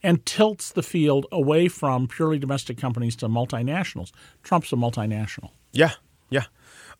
and 0.03 0.23
tilts 0.25 0.71
the 0.71 0.83
field 0.83 1.25
away 1.31 1.67
from 1.67 2.07
purely 2.07 2.37
domestic 2.37 2.77
companies 2.77 3.15
to 3.17 3.27
multinationals. 3.27 4.11
Trump's 4.43 4.71
a 4.71 4.75
multinational. 4.75 5.49
Yeah, 5.71 5.93
yeah. 6.29 6.45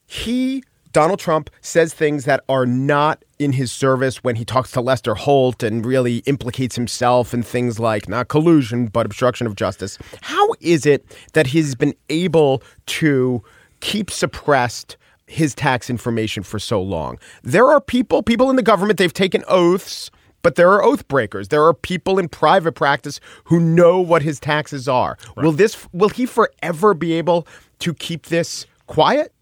He, 0.08 0.64
Donald 0.92 1.20
Trump, 1.20 1.50
says 1.62 1.94
things 1.94 2.26
that 2.26 2.44
are 2.50 2.66
not 2.66 3.24
in 3.40 3.54
his 3.54 3.72
service 3.72 4.24
when 4.24 4.36
he 4.36 4.46
talks 4.46 4.72
to 4.72 4.82
Lester 4.82 5.16
Holt 5.16 5.64
and 5.64 5.86
really 5.86 6.18
implicates 6.20 6.76
himself 6.76 7.34
in 7.34 7.44
things 7.44 7.80
like 7.80 8.10
not 8.10 8.28
collusion, 8.28 8.88
but 8.88 9.06
obstruction 9.06 9.48
of 9.48 9.56
justice. 9.56 9.98
How 10.22 10.50
is 10.60 10.86
it 10.86 11.06
that 11.34 11.48
he's 11.48 11.76
been 11.76 11.96
able 12.10 12.62
to 12.88 13.42
keep 13.80 14.12
suppressed 14.12 14.98
his 15.28 15.56
tax 15.56 15.90
information 15.90 16.44
for 16.44 16.60
so 16.60 16.82
long? 16.82 17.18
There 17.44 17.68
are 17.68 17.80
people, 17.82 18.22
people 18.22 18.50
in 18.50 18.56
the 18.58 18.64
government, 18.64 19.00
they've 19.00 19.14
taken 19.14 19.44
oaths 19.48 20.12
But 20.44 20.56
there 20.56 20.72
are 20.72 20.84
oath 20.84 21.08
breakers. 21.08 21.50
There 21.50 21.64
are 21.64 21.74
people 21.74 22.18
in 22.20 22.28
private 22.28 22.74
practice 22.74 23.20
who 23.46 23.60
know 23.60 24.00
what 24.00 24.22
his 24.22 24.40
taxes 24.40 24.88
are. 24.88 25.18
Will 25.38 25.52
this 25.52 25.88
will 25.94 26.10
he 26.10 26.26
forever 26.26 26.94
be 26.94 27.14
able 27.14 27.48
to 27.80 27.94
keep 27.94 28.28
this 28.28 28.66
quiet? 28.88 29.34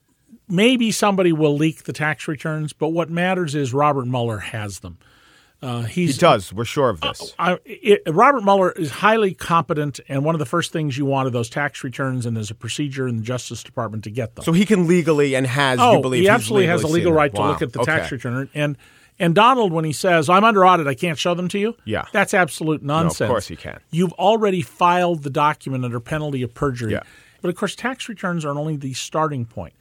Maybe 0.50 0.92
somebody 0.92 1.32
will 1.32 1.56
leak 1.56 1.84
the 1.84 1.94
tax 1.94 2.28
returns, 2.28 2.74
but 2.74 2.90
what 2.90 3.10
matters 3.10 3.54
is 3.56 3.74
Robert 3.74 4.06
Mueller 4.08 4.40
has 4.40 4.80
them. 4.80 4.98
Uh, 5.62 5.82
he's, 5.84 6.16
He 6.16 6.20
does. 6.22 6.54
We're 6.54 6.64
sure 6.66 6.90
of 6.90 7.02
this. 7.02 7.36
I, 7.38 7.58
it, 7.66 8.02
Robert 8.08 8.44
Mueller 8.46 8.72
is 8.72 8.90
highly 8.90 9.34
competent, 9.34 10.00
and 10.08 10.24
one 10.24 10.34
of 10.34 10.40
the 10.40 10.46
first 10.46 10.72
things 10.72 10.98
you 10.98 11.06
want 11.06 11.28
are 11.28 11.32
those 11.32 11.50
tax 11.50 11.84
returns, 11.84 12.26
and 12.26 12.36
there's 12.36 12.50
a 12.50 12.56
procedure 12.56 13.08
in 13.10 13.18
the 13.18 13.24
Justice 13.24 13.62
Department 13.62 14.06
to 14.06 14.10
get 14.10 14.36
them. 14.36 14.46
so 14.46 14.54
he 14.54 14.66
can 14.66 14.88
legally 14.88 15.36
and 15.36 15.46
has. 15.46 15.78
oh, 15.82 15.98
you 15.98 16.02
believe 16.02 16.22
he 16.22 16.30
absolutely 16.30 16.68
has 16.68 16.84
a 16.84 16.88
legal 16.88 17.12
right 17.12 17.34
to 17.36 17.42
look 17.42 17.62
at 17.62 17.74
the 17.74 17.82
Okay. 17.82 17.92
tax 17.98 18.12
return. 18.12 18.50
And 18.54 18.78
and 19.22 19.36
Donald, 19.36 19.74
when 19.74 19.84
he 19.84 19.92
says 19.92 20.30
I'm 20.30 20.46
under 20.46 20.66
audit, 20.66 20.88
I 20.88 20.96
can't 20.96 21.18
show 21.20 21.34
them 21.34 21.50
to 21.50 21.60
you. 21.60 21.76
Yeah. 21.84 22.06
that's 22.14 22.34
absolute 22.34 22.82
nonsense. 22.82 23.20
Of 23.22 23.28
course 23.28 23.50
he 23.50 23.58
can. 23.58 23.82
You've 23.92 24.14
already 24.14 24.62
filed 24.62 25.24
the 25.24 25.30
document 25.30 25.84
under 25.84 26.00
penalty 26.00 26.42
of 26.42 26.54
perjury. 26.54 26.94
Yeah. 26.94 27.02
But 27.42 27.50
of 27.50 27.56
course, 27.58 27.76
tax 27.76 28.08
returns 28.08 28.46
are 28.46 28.58
only 28.58 28.78
the 28.78 28.94
starting 28.94 29.46
point. 29.46 29.74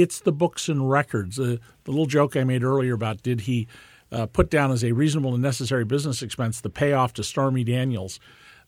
It's 0.00 0.20
the 0.20 0.32
books 0.32 0.68
and 0.68 0.90
records. 0.90 1.38
Uh, 1.38 1.56
the 1.84 1.90
little 1.90 2.06
joke 2.06 2.36
I 2.36 2.44
made 2.44 2.64
earlier 2.64 2.94
about 2.94 3.22
did 3.22 3.42
he 3.42 3.68
uh, 4.12 4.26
put 4.26 4.50
down 4.50 4.70
as 4.70 4.84
a 4.84 4.92
reasonable 4.92 5.34
and 5.34 5.42
necessary 5.42 5.84
business 5.84 6.22
expense 6.22 6.60
the 6.60 6.70
payoff 6.70 7.12
to 7.14 7.24
Stormy 7.24 7.64
Daniels, 7.64 8.18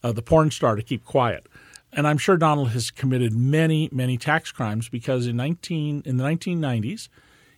uh, 0.02 0.12
the 0.12 0.22
porn 0.22 0.50
star, 0.50 0.76
to 0.76 0.82
keep 0.82 1.04
quiet. 1.04 1.46
And 1.92 2.06
I'm 2.06 2.18
sure 2.18 2.36
Donald 2.36 2.70
has 2.70 2.90
committed 2.90 3.34
many, 3.34 3.88
many 3.92 4.16
tax 4.16 4.50
crimes 4.50 4.88
because 4.88 5.26
in 5.26 5.36
19 5.36 6.02
in 6.04 6.16
the 6.16 6.24
1990s, 6.24 7.08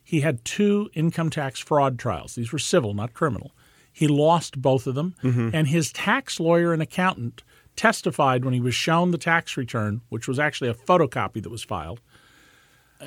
he 0.03 0.21
had 0.21 0.45
two 0.45 0.91
income 0.95 1.31
tax 1.31 1.61
fraud 1.61 1.99
trials. 1.99 2.35
These 2.35 2.53
were 2.53 2.59
civil, 2.59 2.95
not 2.95 3.15
criminal. 3.15 3.53
He 3.93 4.09
lost 4.09 4.61
both 4.61 4.87
of 4.89 4.97
them, 4.97 5.15
and 5.55 5.69
his 5.69 5.93
tax 5.93 6.41
lawyer 6.41 6.73
and 6.73 6.83
accountant 6.83 7.45
testified 7.77 8.45
when 8.45 8.53
he 8.53 8.61
was 8.61 8.75
shown 8.75 9.13
the 9.13 9.19
tax 9.19 9.57
return, 9.57 10.01
which 10.09 10.27
was 10.27 10.39
actually 10.39 10.69
a 10.69 10.75
photocopy 10.75 11.41
that 11.43 11.51
was 11.51 11.63
filed. 11.63 12.01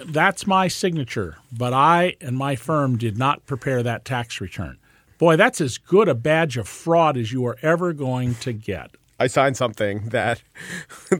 That's 0.05 0.47
my 0.47 0.67
signature, 0.67 1.37
but 1.51 1.73
I 1.73 2.15
and 2.21 2.37
my 2.37 2.55
firm 2.55 2.97
did 2.97 3.17
not 3.17 3.45
prepare 3.45 3.83
that 3.83 4.05
tax 4.05 4.39
return. 4.41 4.77
Boy, 5.17 5.35
that's 5.35 5.59
as 5.61 5.77
good 5.77 6.07
a 6.07 6.15
badge 6.15 6.57
of 6.57 6.67
fraud 6.67 7.17
as 7.17 7.31
you 7.31 7.45
are 7.47 7.57
ever 7.61 7.93
going 7.93 8.35
to 8.35 8.53
get. 8.53 8.91
I 9.19 9.27
signed 9.27 9.57
something 9.57 10.09
that. 10.09 10.41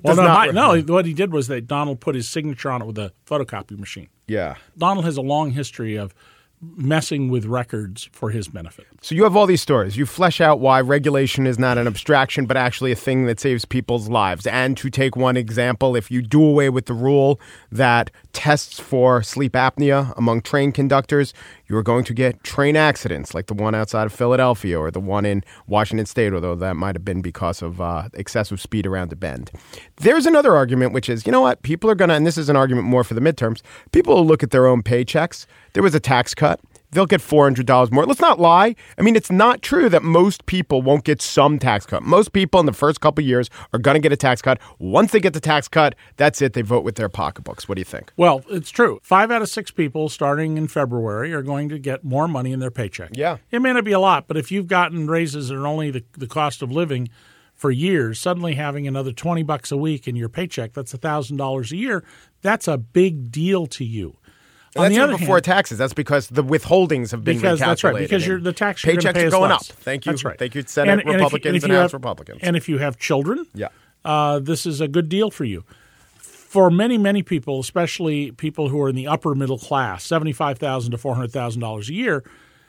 Well, 0.03 0.15
no, 0.17 0.23
not 0.23 0.53
my, 0.53 0.75
no, 0.75 0.81
what 0.93 1.05
he 1.05 1.13
did 1.13 1.31
was 1.31 1.47
that 1.47 1.65
Donald 1.65 1.99
put 2.01 2.13
his 2.13 2.27
signature 2.27 2.69
on 2.69 2.81
it 2.81 2.85
with 2.85 2.97
a 2.97 3.13
photocopy 3.25 3.79
machine. 3.79 4.09
Yeah. 4.27 4.55
Donald 4.77 5.05
has 5.05 5.17
a 5.17 5.21
long 5.21 5.51
history 5.51 5.95
of 5.95 6.13
messing 6.59 7.29
with 7.29 7.45
records 7.45 8.09
for 8.11 8.31
his 8.31 8.47
benefit. 8.47 8.85
So 9.01 9.13
you 9.13 9.23
have 9.23 9.35
all 9.35 9.45
these 9.45 9.61
stories. 9.61 9.95
You 9.95 10.05
flesh 10.05 10.41
out 10.41 10.59
why 10.59 10.81
regulation 10.81 11.45
is 11.45 11.59
not 11.59 11.77
an 11.77 11.87
abstraction, 11.87 12.45
but 12.47 12.57
actually 12.57 12.91
a 12.91 12.95
thing 12.95 13.25
that 13.27 13.39
saves 13.39 13.63
people's 13.63 14.09
lives. 14.09 14.47
And 14.47 14.75
to 14.77 14.89
take 14.89 15.15
one 15.15 15.37
example, 15.37 15.95
if 15.95 16.09
you 16.09 16.21
do 16.21 16.43
away 16.43 16.69
with 16.69 16.87
the 16.87 16.93
rule 16.93 17.39
that 17.71 18.09
tests 18.37 18.79
for 18.79 19.23
sleep 19.23 19.53
apnea 19.53 20.15
among 20.15 20.41
train 20.41 20.71
conductors, 20.71 21.33
you 21.65 21.75
are 21.75 21.81
going 21.81 22.03
to 22.03 22.13
get 22.13 22.43
train 22.43 22.75
accidents 22.75 23.33
like 23.33 23.47
the 23.47 23.55
one 23.55 23.73
outside 23.73 24.05
of 24.05 24.13
Philadelphia 24.13 24.79
or 24.79 24.91
the 24.91 24.99
one 24.99 25.25
in 25.25 25.43
Washington 25.65 26.05
State, 26.05 26.31
although 26.33 26.53
that 26.53 26.75
might 26.75 26.93
have 26.93 27.03
been 27.03 27.23
because 27.23 27.63
of 27.63 27.81
uh, 27.81 28.09
excessive 28.13 28.61
speed 28.61 28.85
around 28.85 29.11
a 29.11 29.15
bend. 29.15 29.49
There's 29.95 30.27
another 30.27 30.55
argument, 30.55 30.93
which 30.93 31.09
is, 31.09 31.25
you 31.25 31.31
know 31.31 31.41
what? 31.41 31.63
People 31.63 31.89
are 31.89 31.95
going 31.95 32.09
to, 32.09 32.15
and 32.15 32.27
this 32.27 32.37
is 32.37 32.47
an 32.47 32.55
argument 32.55 32.85
more 32.85 33.03
for 33.03 33.15
the 33.15 33.21
midterms, 33.21 33.63
people 33.91 34.13
will 34.13 34.27
look 34.27 34.43
at 34.43 34.51
their 34.51 34.67
own 34.67 34.83
paychecks. 34.83 35.47
There 35.73 35.81
was 35.81 35.95
a 35.95 35.99
tax 35.99 36.35
cut 36.35 36.59
they'll 36.91 37.05
get 37.05 37.21
$400 37.21 37.91
more. 37.91 38.05
Let's 38.05 38.21
not 38.21 38.39
lie. 38.39 38.75
I 38.97 39.01
mean, 39.01 39.15
it's 39.15 39.31
not 39.31 39.61
true 39.61 39.89
that 39.89 40.03
most 40.03 40.45
people 40.45 40.81
won't 40.81 41.03
get 41.03 41.21
some 41.21 41.59
tax 41.59 41.85
cut. 41.85 42.03
Most 42.03 42.33
people 42.33 42.59
in 42.59 42.65
the 42.65 42.73
first 42.73 43.01
couple 43.01 43.23
of 43.23 43.27
years 43.27 43.49
are 43.73 43.79
going 43.79 43.95
to 43.95 43.99
get 43.99 44.11
a 44.11 44.17
tax 44.17 44.41
cut. 44.41 44.59
Once 44.79 45.11
they 45.11 45.19
get 45.19 45.33
the 45.33 45.39
tax 45.39 45.67
cut, 45.67 45.95
that's 46.15 46.41
it. 46.41 46.53
They 46.53 46.61
vote 46.61 46.83
with 46.83 46.95
their 46.95 47.09
pocketbooks. 47.09 47.67
What 47.67 47.75
do 47.75 47.81
you 47.81 47.85
think? 47.85 48.11
Well, 48.17 48.43
it's 48.49 48.69
true. 48.69 48.99
Five 49.03 49.31
out 49.31 49.41
of 49.41 49.49
six 49.49 49.71
people 49.71 50.09
starting 50.09 50.57
in 50.57 50.67
February 50.67 51.33
are 51.33 51.43
going 51.43 51.69
to 51.69 51.79
get 51.79 52.03
more 52.03 52.27
money 52.27 52.51
in 52.51 52.59
their 52.59 52.71
paycheck. 52.71 53.11
Yeah. 53.13 53.37
It 53.51 53.61
may 53.61 53.73
not 53.73 53.83
be 53.83 53.91
a 53.91 53.99
lot, 53.99 54.27
but 54.27 54.37
if 54.37 54.51
you've 54.51 54.67
gotten 54.67 55.07
raises 55.07 55.49
that 55.49 55.55
are 55.55 55.67
only 55.67 55.91
the, 55.91 56.03
the 56.13 56.27
cost 56.27 56.61
of 56.61 56.71
living 56.71 57.09
for 57.53 57.71
years, 57.71 58.19
suddenly 58.19 58.53
having 58.53 58.87
another 58.87 59.11
20 59.11 59.43
bucks 59.43 59.71
a 59.71 59.77
week 59.77 60.07
in 60.07 60.15
your 60.15 60.29
paycheck, 60.29 60.73
that's 60.73 60.93
$1,000 60.93 61.71
a 61.71 61.75
year, 61.75 62.03
that's 62.41 62.67
a 62.67 62.77
big 62.77 63.31
deal 63.31 63.65
to 63.65 63.83
you. 63.83 64.17
That's 64.83 64.93
the 64.93 64.99
not 64.99 65.09
other 65.09 65.17
before 65.17 65.35
hand, 65.35 65.45
taxes. 65.45 65.77
That's 65.77 65.93
because 65.93 66.27
the 66.27 66.43
withholdings 66.43 67.11
have 67.11 67.23
been 67.23 67.37
because 67.37 67.59
that's 67.59 67.83
right. 67.83 67.95
Because 67.97 68.25
you're, 68.25 68.39
the 68.39 68.53
tax 68.53 68.81
paychecks 68.83 69.13
pay 69.13 69.25
are 69.25 69.31
going 69.31 69.51
less. 69.51 69.69
up. 69.71 69.77
Thank 69.77 70.05
you. 70.05 70.11
That's 70.13 70.23
right. 70.23 70.37
Thank 70.37 70.55
you, 70.55 70.63
Senate 70.63 70.99
if 70.99 71.05
you- 71.05 71.11
Republicans 71.13 71.63
and, 71.63 71.71
you 71.73 71.77
House 71.79 71.91
have- 71.91 71.93
Republicans. 71.93 72.39
And 72.43 72.55
if 72.55 72.67
you 72.69 72.77
have 72.77 72.97
children, 72.97 73.45
Yeah. 73.53 73.67
uh, 74.05 74.39
this 74.39 74.65
is 74.65 74.79
a 74.81 74.87
good 74.87 75.09
deal 75.09 75.29
for 75.31 75.43
you. 75.45 75.63
For 76.17 76.71
many, 76.71 76.97
many 76.97 77.23
people, 77.23 77.59
especially 77.59 78.31
people 78.31 78.69
who 78.69 78.81
are 78.81 78.89
in 78.89 78.95
the 78.95 79.07
upper 79.07 79.35
middle 79.35 79.59
class, 79.59 80.03
seventy-five 80.05 80.57
thousand 80.57 80.91
to 80.91 80.97
four 80.97 81.15
hundred 81.15 81.31
thousand 81.33 81.61
dollars 81.61 81.89
a 81.89 81.93
year. 81.93 82.23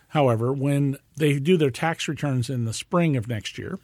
However, 0.08 0.52
when 0.52 0.96
they 1.16 1.38
do 1.38 1.56
their 1.56 1.70
tax 1.70 2.08
returns 2.08 2.50
in 2.50 2.64
the 2.64 2.72
spring 2.72 3.16
of 3.16 3.28
next 3.28 3.56
year, 3.58 3.78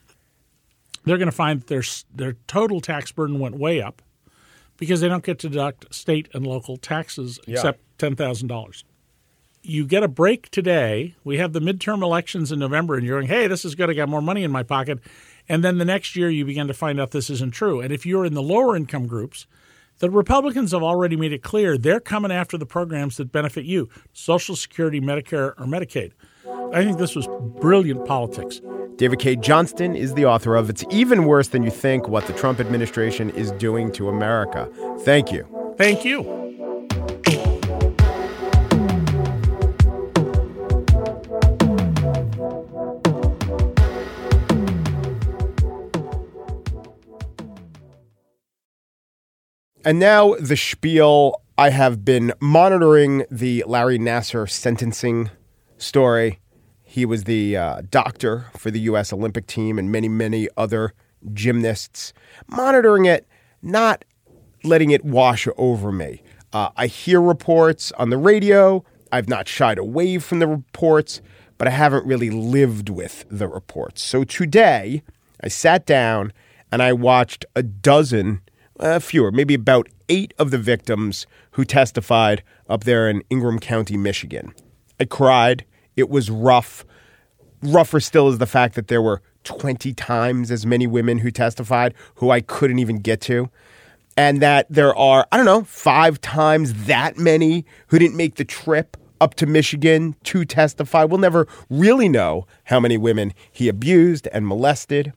they're 1.04 1.18
going 1.18 1.26
to 1.30 1.32
find 1.32 1.60
that 1.60 1.66
their 1.68 1.82
their 2.12 2.32
total 2.48 2.80
tax 2.80 3.12
burden 3.12 3.38
went 3.38 3.56
way 3.56 3.80
up 3.80 4.02
because 4.76 5.00
they 5.00 5.08
don't 5.08 5.24
get 5.24 5.38
to 5.40 5.48
deduct 5.48 5.92
state 5.94 6.28
and 6.34 6.46
local 6.46 6.76
taxes 6.76 7.38
except 7.46 7.80
ten 7.98 8.16
thousand 8.16 8.48
dollars. 8.48 8.84
You 9.62 9.86
get 9.86 10.02
a 10.02 10.08
break 10.08 10.50
today. 10.50 11.14
We 11.24 11.38
have 11.38 11.54
the 11.54 11.60
midterm 11.60 12.02
elections 12.02 12.52
in 12.52 12.58
November, 12.58 12.96
and 12.96 13.06
you're 13.06 13.18
going, 13.18 13.28
"Hey, 13.28 13.46
this 13.46 13.64
is 13.64 13.74
good. 13.74 13.88
I 13.88 13.94
got 13.94 14.08
more 14.08 14.22
money 14.22 14.44
in 14.44 14.50
my 14.50 14.62
pocket." 14.62 14.98
And 15.48 15.62
then 15.62 15.78
the 15.78 15.84
next 15.84 16.16
year, 16.16 16.30
you 16.30 16.44
begin 16.44 16.68
to 16.68 16.74
find 16.74 17.00
out 17.00 17.10
this 17.10 17.30
isn't 17.30 17.52
true. 17.52 17.80
And 17.80 17.92
if 17.92 18.06
you're 18.06 18.24
in 18.24 18.34
the 18.34 18.42
lower 18.42 18.76
income 18.76 19.06
groups, 19.06 19.46
the 19.98 20.10
Republicans 20.10 20.72
have 20.72 20.82
already 20.82 21.16
made 21.16 21.32
it 21.32 21.42
clear 21.42 21.78
they're 21.78 22.00
coming 22.00 22.32
after 22.32 22.58
the 22.58 22.66
programs 22.66 23.16
that 23.16 23.30
benefit 23.32 23.64
you 23.64 23.88
Social 24.12 24.56
Security, 24.56 25.00
Medicare, 25.00 25.52
or 25.58 25.66
Medicaid. 25.66 26.12
I 26.74 26.84
think 26.84 26.98
this 26.98 27.14
was 27.14 27.28
brilliant 27.60 28.04
politics. 28.04 28.60
David 28.96 29.20
Cay 29.20 29.36
Johnston 29.36 29.94
is 29.94 30.14
the 30.14 30.24
author 30.24 30.56
of 30.56 30.68
It's 30.68 30.84
Even 30.90 31.24
Worse 31.24 31.46
Than 31.46 31.62
You 31.62 31.70
Think 31.70 32.08
What 32.08 32.26
the 32.26 32.32
Trump 32.32 32.58
Administration 32.58 33.30
is 33.30 33.52
Doing 33.52 33.92
to 33.92 34.08
America. 34.08 34.68
Thank 35.02 35.30
you. 35.30 35.46
Thank 35.78 36.04
you. 36.04 36.22
And 49.84 50.00
now 50.00 50.34
the 50.40 50.56
spiel. 50.56 51.40
I 51.56 51.70
have 51.70 52.04
been 52.04 52.32
monitoring 52.40 53.26
the 53.30 53.62
Larry 53.64 53.96
Nassar 53.96 54.50
sentencing 54.50 55.30
story. 55.78 56.40
He 56.94 57.04
was 57.04 57.24
the 57.24 57.56
uh, 57.56 57.82
doctor 57.90 58.46
for 58.56 58.70
the 58.70 58.78
U.S. 58.82 59.12
Olympic 59.12 59.48
team 59.48 59.80
and 59.80 59.90
many, 59.90 60.08
many 60.08 60.48
other 60.56 60.92
gymnasts. 61.32 62.12
Monitoring 62.46 63.04
it, 63.04 63.26
not 63.62 64.04
letting 64.62 64.92
it 64.92 65.04
wash 65.04 65.48
over 65.56 65.90
me. 65.90 66.22
Uh, 66.52 66.68
I 66.76 66.86
hear 66.86 67.20
reports 67.20 67.90
on 67.98 68.10
the 68.10 68.16
radio. 68.16 68.84
I've 69.10 69.28
not 69.28 69.48
shied 69.48 69.76
away 69.76 70.18
from 70.18 70.38
the 70.38 70.46
reports, 70.46 71.20
but 71.58 71.66
I 71.66 71.72
haven't 71.72 72.06
really 72.06 72.30
lived 72.30 72.88
with 72.88 73.24
the 73.28 73.48
reports. 73.48 74.00
So 74.00 74.22
today, 74.22 75.02
I 75.42 75.48
sat 75.48 75.86
down 75.86 76.32
and 76.70 76.80
I 76.80 76.92
watched 76.92 77.44
a 77.56 77.64
dozen, 77.64 78.40
uh, 78.78 79.00
fewer, 79.00 79.32
maybe 79.32 79.54
about 79.54 79.88
eight 80.08 80.32
of 80.38 80.52
the 80.52 80.58
victims 80.58 81.26
who 81.50 81.64
testified 81.64 82.44
up 82.68 82.84
there 82.84 83.10
in 83.10 83.24
Ingham 83.30 83.58
County, 83.58 83.96
Michigan. 83.96 84.54
I 85.00 85.06
cried. 85.06 85.64
It 85.96 86.08
was 86.08 86.30
rough. 86.30 86.84
Rougher 87.62 88.00
still 88.00 88.28
is 88.28 88.38
the 88.38 88.46
fact 88.46 88.74
that 88.74 88.88
there 88.88 89.02
were 89.02 89.22
20 89.44 89.92
times 89.94 90.50
as 90.50 90.66
many 90.66 90.86
women 90.86 91.18
who 91.18 91.30
testified 91.30 91.94
who 92.16 92.30
I 92.30 92.40
couldn't 92.40 92.78
even 92.78 92.98
get 92.98 93.20
to. 93.22 93.50
And 94.16 94.40
that 94.40 94.66
there 94.70 94.94
are, 94.94 95.26
I 95.32 95.36
don't 95.36 95.46
know, 95.46 95.64
five 95.64 96.20
times 96.20 96.86
that 96.86 97.18
many 97.18 97.64
who 97.88 97.98
didn't 97.98 98.16
make 98.16 98.36
the 98.36 98.44
trip 98.44 98.96
up 99.20 99.34
to 99.34 99.46
Michigan 99.46 100.14
to 100.24 100.44
testify. 100.44 101.04
We'll 101.04 101.18
never 101.18 101.48
really 101.70 102.08
know 102.08 102.46
how 102.64 102.78
many 102.78 102.96
women 102.96 103.32
he 103.50 103.68
abused 103.68 104.28
and 104.32 104.46
molested. 104.46 105.12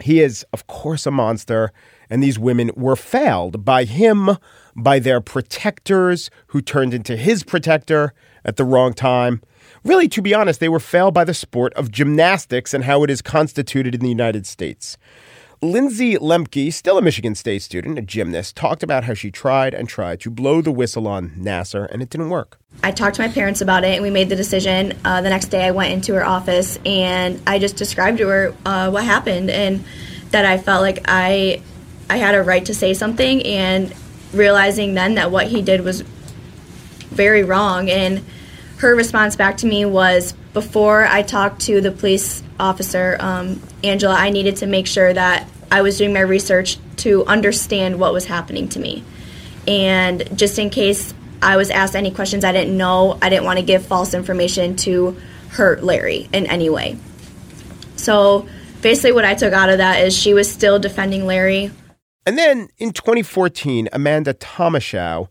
He 0.00 0.20
is, 0.20 0.44
of 0.52 0.66
course, 0.66 1.06
a 1.06 1.10
monster, 1.10 1.70
and 2.10 2.22
these 2.22 2.38
women 2.38 2.70
were 2.74 2.96
failed 2.96 3.64
by 3.64 3.84
him, 3.84 4.30
by 4.76 4.98
their 4.98 5.20
protectors, 5.20 6.30
who 6.48 6.60
turned 6.60 6.92
into 6.92 7.16
his 7.16 7.44
protector 7.44 8.12
at 8.44 8.56
the 8.56 8.64
wrong 8.64 8.92
time. 8.92 9.40
Really, 9.84 10.08
to 10.08 10.22
be 10.22 10.34
honest, 10.34 10.60
they 10.60 10.68
were 10.68 10.80
failed 10.80 11.14
by 11.14 11.24
the 11.24 11.34
sport 11.34 11.74
of 11.74 11.90
gymnastics 11.90 12.72
and 12.72 12.84
how 12.84 13.02
it 13.02 13.10
is 13.10 13.20
constituted 13.20 13.94
in 13.94 14.00
the 14.00 14.08
United 14.08 14.46
States. 14.46 14.96
Lindsey 15.60 16.16
Lemke, 16.16 16.72
still 16.72 16.98
a 16.98 17.02
Michigan 17.02 17.34
State 17.34 17.62
student, 17.62 17.98
a 17.98 18.02
gymnast, 18.02 18.54
talked 18.54 18.82
about 18.82 19.04
how 19.04 19.14
she 19.14 19.30
tried 19.30 19.72
and 19.72 19.88
tried 19.88 20.20
to 20.20 20.30
blow 20.30 20.60
the 20.60 20.70
whistle 20.70 21.08
on 21.08 21.30
Nassar 21.30 21.88
and 21.90 22.02
it 22.02 22.10
didn't 22.10 22.28
work. 22.28 22.58
I 22.82 22.90
talked 22.90 23.16
to 23.16 23.22
my 23.22 23.28
parents 23.28 23.60
about 23.60 23.84
it 23.84 23.94
and 23.94 24.02
we 24.02 24.10
made 24.10 24.28
the 24.28 24.36
decision. 24.36 24.92
Uh, 25.04 25.22
the 25.22 25.30
next 25.30 25.46
day 25.46 25.64
I 25.64 25.70
went 25.70 25.92
into 25.92 26.14
her 26.14 26.24
office 26.24 26.78
and 26.84 27.40
I 27.46 27.58
just 27.58 27.76
described 27.76 28.18
to 28.18 28.28
her 28.28 28.54
uh, 28.66 28.90
what 28.90 29.04
happened 29.04 29.50
and 29.50 29.84
that 30.30 30.44
I 30.44 30.58
felt 30.58 30.82
like 30.82 31.04
I 31.06 31.62
I 32.10 32.18
had 32.18 32.34
a 32.34 32.42
right 32.42 32.64
to 32.66 32.74
say 32.74 32.92
something 32.92 33.42
and 33.46 33.94
realizing 34.32 34.94
then 34.94 35.14
that 35.14 35.30
what 35.30 35.46
he 35.46 35.62
did 35.62 35.82
was 35.82 36.02
very 36.02 37.44
wrong 37.44 37.88
and 37.88 38.22
her 38.78 38.94
response 38.94 39.36
back 39.36 39.58
to 39.58 39.66
me 39.66 39.84
was 39.84 40.32
before 40.52 41.04
I 41.04 41.22
talked 41.22 41.62
to 41.62 41.80
the 41.80 41.90
police 41.90 42.42
officer, 42.58 43.16
um, 43.20 43.60
Angela, 43.82 44.14
I 44.14 44.30
needed 44.30 44.56
to 44.56 44.66
make 44.66 44.86
sure 44.86 45.12
that 45.12 45.48
I 45.70 45.82
was 45.82 45.98
doing 45.98 46.12
my 46.12 46.20
research 46.20 46.78
to 46.98 47.24
understand 47.26 47.98
what 47.98 48.12
was 48.12 48.26
happening 48.26 48.68
to 48.70 48.78
me. 48.78 49.04
And 49.66 50.36
just 50.38 50.58
in 50.58 50.70
case 50.70 51.14
I 51.42 51.56
was 51.56 51.70
asked 51.70 51.96
any 51.96 52.10
questions 52.10 52.44
I 52.44 52.52
didn't 52.52 52.76
know, 52.76 53.18
I 53.20 53.28
didn't 53.28 53.44
want 53.44 53.58
to 53.58 53.64
give 53.64 53.84
false 53.84 54.14
information 54.14 54.76
to 54.76 55.16
hurt 55.50 55.82
Larry 55.82 56.28
in 56.32 56.46
any 56.46 56.70
way. 56.70 56.96
So 57.96 58.46
basically, 58.82 59.12
what 59.12 59.24
I 59.24 59.34
took 59.34 59.52
out 59.52 59.68
of 59.68 59.78
that 59.78 60.00
is 60.00 60.16
she 60.16 60.34
was 60.34 60.50
still 60.50 60.78
defending 60.78 61.26
Larry. 61.26 61.70
And 62.26 62.38
then 62.38 62.68
in 62.78 62.92
2014, 62.92 63.88
Amanda 63.92 64.34
Thomashow 64.34 65.28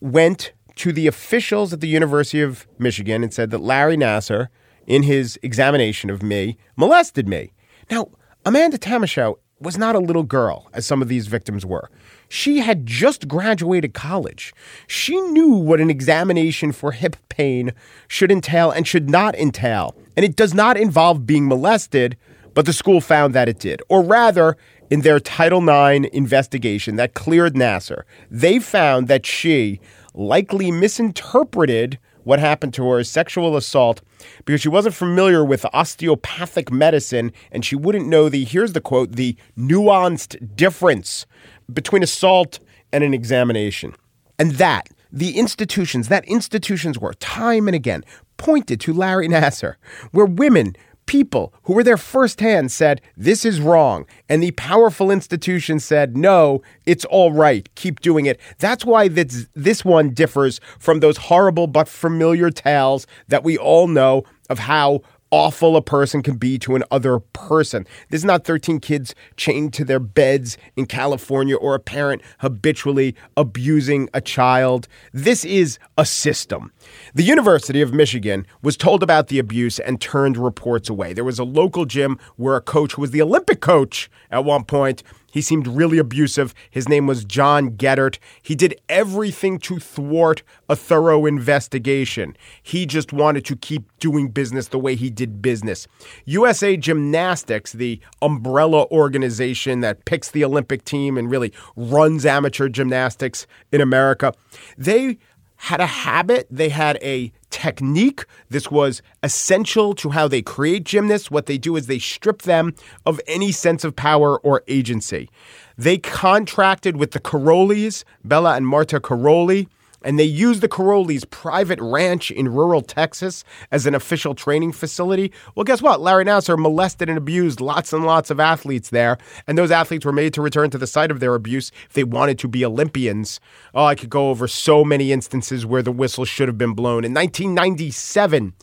went 0.00 0.52
to 0.76 0.92
the 0.92 1.06
officials 1.06 1.72
at 1.72 1.80
the 1.80 1.88
University 1.88 2.40
of 2.40 2.66
Michigan 2.78 3.22
and 3.22 3.32
said 3.32 3.50
that 3.50 3.58
Larry 3.58 3.96
Nassar, 3.96 4.48
in 4.86 5.02
his 5.02 5.38
examination 5.42 6.10
of 6.10 6.22
me, 6.22 6.56
molested 6.76 7.28
me. 7.28 7.52
Now, 7.90 8.08
Amanda 8.44 8.78
Thomashow 8.78 9.38
was 9.58 9.78
not 9.78 9.96
a 9.96 10.00
little 10.00 10.22
girl, 10.22 10.68
as 10.74 10.84
some 10.84 11.00
of 11.00 11.08
these 11.08 11.28
victims 11.28 11.64
were. 11.64 11.90
She 12.28 12.58
had 12.58 12.86
just 12.86 13.26
graduated 13.26 13.94
college. 13.94 14.52
She 14.86 15.18
knew 15.18 15.54
what 15.54 15.80
an 15.80 15.88
examination 15.88 16.72
for 16.72 16.92
hip 16.92 17.16
pain 17.28 17.72
should 18.06 18.30
entail 18.30 18.70
and 18.70 18.86
should 18.86 19.08
not 19.08 19.34
entail. 19.34 19.96
And 20.14 20.24
it 20.24 20.36
does 20.36 20.52
not 20.52 20.76
involve 20.76 21.26
being 21.26 21.48
molested, 21.48 22.18
but 22.52 22.66
the 22.66 22.72
school 22.72 23.00
found 23.00 23.34
that 23.34 23.48
it 23.48 23.58
did. 23.58 23.82
Or 23.88 24.02
rather, 24.02 24.56
in 24.90 25.00
their 25.00 25.20
Title 25.20 25.66
IX 25.66 26.06
investigation 26.08 26.96
that 26.96 27.14
cleared 27.14 27.54
Nassar, 27.54 28.02
they 28.30 28.58
found 28.58 29.08
that 29.08 29.24
she 29.24 29.80
likely 30.16 30.70
misinterpreted 30.70 31.98
what 32.24 32.40
happened 32.40 32.74
to 32.74 32.84
her 32.88 32.98
as 32.98 33.08
sexual 33.08 33.56
assault 33.56 34.02
because 34.44 34.60
she 34.60 34.68
wasn't 34.68 34.94
familiar 34.94 35.44
with 35.44 35.64
osteopathic 35.72 36.72
medicine 36.72 37.30
and 37.52 37.64
she 37.64 37.76
wouldn't 37.76 38.08
know 38.08 38.28
the, 38.28 38.44
here's 38.44 38.72
the 38.72 38.80
quote, 38.80 39.12
the 39.12 39.36
nuanced 39.56 40.56
difference 40.56 41.24
between 41.72 42.02
assault 42.02 42.58
and 42.92 43.04
an 43.04 43.14
examination. 43.14 43.94
And 44.40 44.52
that, 44.52 44.88
the 45.12 45.38
institutions, 45.38 46.08
that 46.08 46.24
institutions 46.24 46.98
were 46.98 47.14
time 47.14 47.68
and 47.68 47.74
again 47.76 48.02
pointed 48.38 48.80
to 48.80 48.92
Larry 48.92 49.28
Nassar, 49.28 49.76
where 50.10 50.26
women 50.26 50.76
people 51.06 51.54
who 51.62 51.72
were 51.72 51.82
there 51.82 51.96
firsthand 51.96 52.70
said, 52.70 53.00
This 53.16 53.44
is 53.44 53.60
wrong. 53.60 54.06
And 54.28 54.42
the 54.42 54.50
powerful 54.52 55.10
institution 55.10 55.80
said, 55.80 56.16
No, 56.16 56.62
it's 56.84 57.04
all 57.06 57.32
right. 57.32 57.68
Keep 57.74 58.00
doing 58.00 58.26
it. 58.26 58.40
That's 58.58 58.84
why 58.84 59.08
this, 59.08 59.48
this 59.54 59.84
one 59.84 60.10
differs 60.10 60.60
from 60.78 61.00
those 61.00 61.16
horrible 61.16 61.66
but 61.66 61.88
familiar 61.88 62.50
tales 62.50 63.06
that 63.28 63.44
we 63.44 63.56
all 63.56 63.88
know 63.88 64.24
of 64.50 64.60
how 64.60 65.02
awful 65.30 65.76
a 65.76 65.82
person 65.82 66.22
can 66.22 66.36
be 66.36 66.58
to 66.58 66.76
another 66.76 67.18
person. 67.18 67.86
This 68.10 68.20
is 68.20 68.24
not 68.24 68.44
13 68.44 68.80
kids 68.80 69.14
chained 69.36 69.72
to 69.74 69.84
their 69.84 69.98
beds 69.98 70.56
in 70.76 70.86
California 70.86 71.56
or 71.56 71.74
a 71.74 71.80
parent 71.80 72.22
habitually 72.38 73.14
abusing 73.36 74.08
a 74.14 74.20
child. 74.20 74.86
This 75.12 75.44
is 75.44 75.78
a 75.98 76.06
system. 76.06 76.72
The 77.14 77.22
University 77.22 77.80
of 77.80 77.92
Michigan 77.92 78.46
was 78.62 78.76
told 78.76 79.02
about 79.02 79.28
the 79.28 79.38
abuse 79.38 79.78
and 79.78 80.00
turned 80.00 80.36
reports 80.36 80.88
away. 80.88 81.12
There 81.12 81.24
was 81.24 81.38
a 81.38 81.44
local 81.44 81.84
gym 81.84 82.18
where 82.36 82.56
a 82.56 82.60
coach 82.60 82.94
who 82.94 83.02
was 83.02 83.10
the 83.10 83.22
Olympic 83.22 83.60
coach 83.60 84.10
at 84.30 84.44
one 84.44 84.64
point 84.64 85.02
he 85.36 85.42
seemed 85.42 85.66
really 85.66 85.98
abusive. 85.98 86.54
His 86.70 86.88
name 86.88 87.06
was 87.06 87.22
John 87.22 87.72
Geddert. 87.72 88.18
He 88.40 88.54
did 88.54 88.80
everything 88.88 89.58
to 89.58 89.78
thwart 89.78 90.42
a 90.66 90.74
thorough 90.74 91.26
investigation. 91.26 92.34
He 92.62 92.86
just 92.86 93.12
wanted 93.12 93.44
to 93.44 93.54
keep 93.54 93.84
doing 93.98 94.28
business 94.28 94.68
the 94.68 94.78
way 94.78 94.94
he 94.94 95.10
did 95.10 95.42
business. 95.42 95.86
USA 96.24 96.78
Gymnastics, 96.78 97.72
the 97.72 98.00
umbrella 98.22 98.86
organization 98.86 99.80
that 99.80 100.06
picks 100.06 100.30
the 100.30 100.42
Olympic 100.42 100.86
team 100.86 101.18
and 101.18 101.30
really 101.30 101.52
runs 101.76 102.24
amateur 102.24 102.70
gymnastics 102.70 103.46
in 103.70 103.82
America, 103.82 104.32
they 104.78 105.18
had 105.56 105.80
a 105.80 105.86
habit, 105.86 106.46
they 106.50 106.68
had 106.68 106.98
a 107.02 107.32
technique. 107.50 108.24
This 108.50 108.70
was 108.70 109.02
essential 109.22 109.94
to 109.94 110.10
how 110.10 110.28
they 110.28 110.42
create 110.42 110.84
gymnasts. 110.84 111.30
What 111.30 111.46
they 111.46 111.58
do 111.58 111.76
is 111.76 111.86
they 111.86 111.98
strip 111.98 112.42
them 112.42 112.74
of 113.04 113.20
any 113.26 113.52
sense 113.52 113.82
of 113.82 113.96
power 113.96 114.38
or 114.40 114.62
agency. 114.68 115.30
They 115.78 115.98
contracted 115.98 116.96
with 116.96 117.12
the 117.12 117.20
Karolyis, 117.20 118.04
Bela 118.24 118.56
and 118.56 118.66
Marta 118.66 119.00
Karolyi, 119.00 119.68
and 120.02 120.18
they 120.18 120.24
used 120.24 120.60
the 120.60 120.68
Karolyi's 120.68 121.24
private 121.24 121.80
ranch 121.80 122.30
in 122.30 122.52
rural 122.52 122.82
Texas 122.82 123.44
as 123.70 123.86
an 123.86 123.94
official 123.94 124.34
training 124.34 124.72
facility. 124.72 125.32
Well, 125.54 125.64
guess 125.64 125.82
what? 125.82 126.00
Larry 126.00 126.24
Nassar 126.24 126.58
molested 126.58 127.08
and 127.08 127.18
abused 127.18 127.60
lots 127.60 127.92
and 127.92 128.04
lots 128.04 128.30
of 128.30 128.40
athletes 128.40 128.90
there, 128.90 129.18
and 129.46 129.56
those 129.56 129.70
athletes 129.70 130.04
were 130.04 130.12
made 130.12 130.34
to 130.34 130.42
return 130.42 130.70
to 130.70 130.78
the 130.78 130.86
site 130.86 131.10
of 131.10 131.20
their 131.20 131.34
abuse 131.34 131.70
if 131.86 131.94
they 131.94 132.04
wanted 132.04 132.38
to 132.38 132.48
be 132.48 132.64
Olympians. 132.64 133.40
Oh, 133.74 133.84
I 133.84 133.94
could 133.94 134.10
go 134.10 134.30
over 134.30 134.48
so 134.48 134.84
many 134.84 135.12
instances 135.12 135.66
where 135.66 135.82
the 135.82 135.92
whistle 135.92 136.24
should 136.24 136.48
have 136.48 136.58
been 136.58 136.74
blown. 136.74 137.04
In 137.04 137.14
1997, 137.14 138.54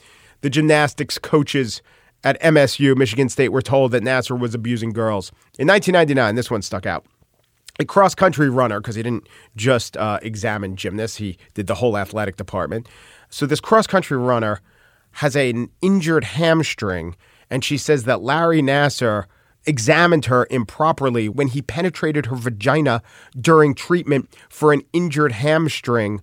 the 0.42 0.50
gymnastics 0.50 1.18
coaches 1.18 1.82
at 2.24 2.42
MSU, 2.42 2.96
Michigan 2.96 3.30
State, 3.30 3.50
were 3.50 3.62
told 3.62 3.92
that 3.92 4.04
Nassar 4.04 4.40
was 4.40 4.56
abusing 4.56 4.92
girls. 4.92 5.32
In 5.60 5.68
1999, 5.68 6.36
this 6.36 6.50
one 6.50 6.62
stuck 6.62 6.86
out 6.86 7.06
a 7.80 7.86
cross 7.86 8.14
country 8.14 8.50
runner 8.50 8.80
because 8.80 8.96
he 8.96 9.04
didn't 9.04 9.28
just 9.56 9.98
uh, 9.98 10.20
examine 10.22 10.76
gymnasts, 10.76 11.18
he 11.18 11.38
did 11.54 11.68
the 11.68 11.76
whole 11.76 11.98
athletic 11.98 12.38
department. 12.38 12.88
So, 13.30 13.46
this 13.46 13.60
cross 13.60 13.88
country 13.88 14.18
runner 14.18 14.62
has 15.14 15.36
an 15.36 15.70
injured 15.82 16.24
hamstring, 16.24 17.16
and 17.50 17.64
she 17.64 17.78
says 17.78 18.04
that 18.04 18.22
Larry 18.22 18.62
Nassar 18.62 19.26
examined 19.66 20.26
her 20.26 20.48
improperly 20.50 21.30
when 21.30 21.48
he 21.48 21.62
penetrated 21.62 22.28
her 22.28 22.36
vagina 22.36 23.02
during 23.40 23.74
treatment 23.74 24.30
for 24.50 24.74
an 24.74 24.82
injured 24.92 25.32
hamstring. 25.32 26.22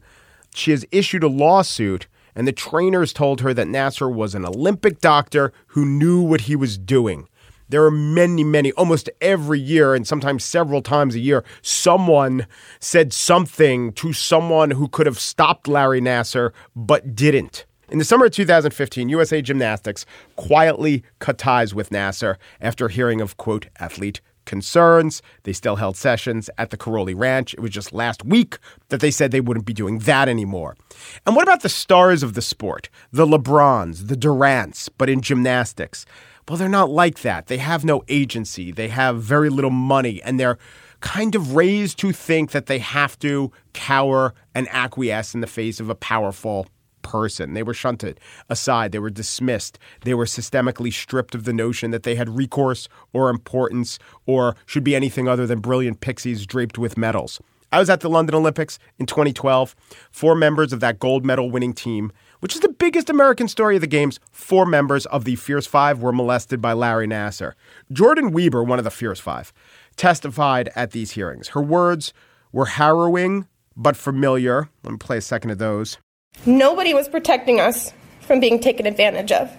She 0.54 0.72
has 0.72 0.84
issued 0.92 1.22
a 1.22 1.28
lawsuit, 1.28 2.06
and 2.34 2.46
the 2.46 2.52
trainers 2.52 3.12
told 3.12 3.40
her 3.40 3.54
that 3.54 3.66
Nassar 3.66 4.12
was 4.12 4.34
an 4.34 4.44
Olympic 4.44 5.00
doctor 5.00 5.52
who 5.68 5.84
knew 5.84 6.20
what 6.20 6.42
he 6.42 6.56
was 6.56 6.78
doing. 6.78 7.28
There 7.70 7.84
are 7.84 7.90
many, 7.90 8.42
many, 8.42 8.72
almost 8.72 9.08
every 9.20 9.60
year, 9.60 9.94
and 9.94 10.04
sometimes 10.04 10.44
several 10.44 10.82
times 10.82 11.14
a 11.14 11.20
year, 11.20 11.44
someone 11.62 12.48
said 12.80 13.12
something 13.12 13.92
to 13.92 14.12
someone 14.12 14.72
who 14.72 14.88
could 14.88 15.06
have 15.06 15.20
stopped 15.20 15.68
Larry 15.68 16.00
Nassar 16.00 16.50
but 16.74 17.14
didn't. 17.14 17.66
In 17.88 17.98
the 17.98 18.04
summer 18.04 18.26
of 18.26 18.32
2015, 18.32 19.08
USA 19.08 19.40
Gymnastics 19.40 20.04
quietly 20.34 21.04
cut 21.20 21.38
ties 21.38 21.72
with 21.72 21.90
Nassar 21.90 22.36
after 22.60 22.88
hearing 22.88 23.20
of, 23.20 23.36
quote, 23.36 23.66
athlete 23.78 24.20
concerns. 24.46 25.22
They 25.44 25.52
still 25.52 25.76
held 25.76 25.96
sessions 25.96 26.50
at 26.58 26.70
the 26.70 26.76
Karolyi 26.76 27.14
Ranch. 27.16 27.54
It 27.54 27.60
was 27.60 27.70
just 27.70 27.92
last 27.92 28.24
week 28.24 28.58
that 28.88 28.98
they 28.98 29.12
said 29.12 29.30
they 29.30 29.40
wouldn't 29.40 29.66
be 29.66 29.72
doing 29.72 30.00
that 30.00 30.28
anymore. 30.28 30.76
And 31.24 31.36
what 31.36 31.44
about 31.44 31.62
the 31.62 31.68
stars 31.68 32.24
of 32.24 32.34
the 32.34 32.42
sport? 32.42 32.88
The 33.12 33.26
LeBrons, 33.26 34.08
the 34.08 34.16
Durants, 34.16 34.88
but 34.98 35.08
in 35.08 35.20
gymnastics. 35.20 36.04
Well, 36.50 36.56
they're 36.56 36.68
not 36.68 36.90
like 36.90 37.20
that. 37.20 37.46
They 37.46 37.58
have 37.58 37.84
no 37.84 38.02
agency, 38.08 38.72
they 38.72 38.88
have 38.88 39.22
very 39.22 39.50
little 39.50 39.70
money, 39.70 40.20
and 40.24 40.40
they're 40.40 40.58
kind 40.98 41.36
of 41.36 41.54
raised 41.54 41.96
to 42.00 42.10
think 42.10 42.50
that 42.50 42.66
they 42.66 42.80
have 42.80 43.16
to 43.20 43.52
cower 43.72 44.34
and 44.52 44.66
acquiesce 44.72 45.32
in 45.32 45.42
the 45.42 45.46
face 45.46 45.78
of 45.78 45.88
a 45.88 45.94
powerful 45.94 46.66
person. 47.02 47.54
They 47.54 47.62
were 47.62 47.72
shunted 47.72 48.18
aside, 48.48 48.90
they 48.90 48.98
were 48.98 49.10
dismissed, 49.10 49.78
they 50.00 50.12
were 50.12 50.24
systemically 50.24 50.92
stripped 50.92 51.36
of 51.36 51.44
the 51.44 51.52
notion 51.52 51.92
that 51.92 52.02
they 52.02 52.16
had 52.16 52.28
recourse 52.28 52.88
or 53.12 53.30
importance 53.30 54.00
or 54.26 54.56
should 54.66 54.82
be 54.82 54.96
anything 54.96 55.28
other 55.28 55.46
than 55.46 55.60
brilliant 55.60 56.00
pixies 56.00 56.46
draped 56.46 56.78
with 56.78 56.98
medals. 56.98 57.40
I 57.70 57.78
was 57.78 57.88
at 57.88 58.00
the 58.00 58.10
London 58.10 58.34
Olympics 58.34 58.80
in 58.98 59.06
2012. 59.06 59.76
Four 60.10 60.34
members 60.34 60.72
of 60.72 60.80
that 60.80 60.98
gold 60.98 61.24
medal 61.24 61.48
winning 61.48 61.74
team 61.74 62.10
which 62.40 62.54
is 62.54 62.60
the 62.60 62.68
biggest 62.68 63.08
American 63.08 63.48
story 63.48 63.76
of 63.76 63.80
the 63.80 63.86
Games, 63.86 64.18
four 64.32 64.66
members 64.66 65.06
of 65.06 65.24
the 65.24 65.36
Fierce 65.36 65.66
Five 65.66 66.02
were 66.02 66.12
molested 66.12 66.60
by 66.60 66.72
Larry 66.72 67.06
Nassar. 67.06 67.52
Jordan 67.92 68.32
Wieber, 68.32 68.66
one 68.66 68.78
of 68.78 68.84
the 68.84 68.90
Fierce 68.90 69.20
Five, 69.20 69.52
testified 69.96 70.70
at 70.74 70.90
these 70.90 71.12
hearings. 71.12 71.48
Her 71.48 71.62
words 71.62 72.12
were 72.52 72.66
harrowing 72.66 73.46
but 73.76 73.96
familiar. 73.96 74.68
Let 74.82 74.92
me 74.92 74.98
play 74.98 75.18
a 75.18 75.22
second 75.22 75.50
of 75.50 75.58
those. 75.58 75.98
Nobody 76.46 76.94
was 76.94 77.08
protecting 77.08 77.60
us 77.60 77.92
from 78.20 78.40
being 78.40 78.60
taken 78.60 78.86
advantage 78.86 79.32
of. 79.32 79.50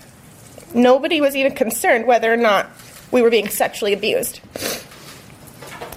Nobody 0.74 1.22
was 1.22 1.36
even 1.36 1.54
concerned 1.54 2.08
whether 2.08 2.32
or 2.32 2.38
not 2.38 2.70
we 3.12 3.22
were 3.22 3.30
being 3.30 3.50
sexually 3.50 3.94
abused. 3.94 4.39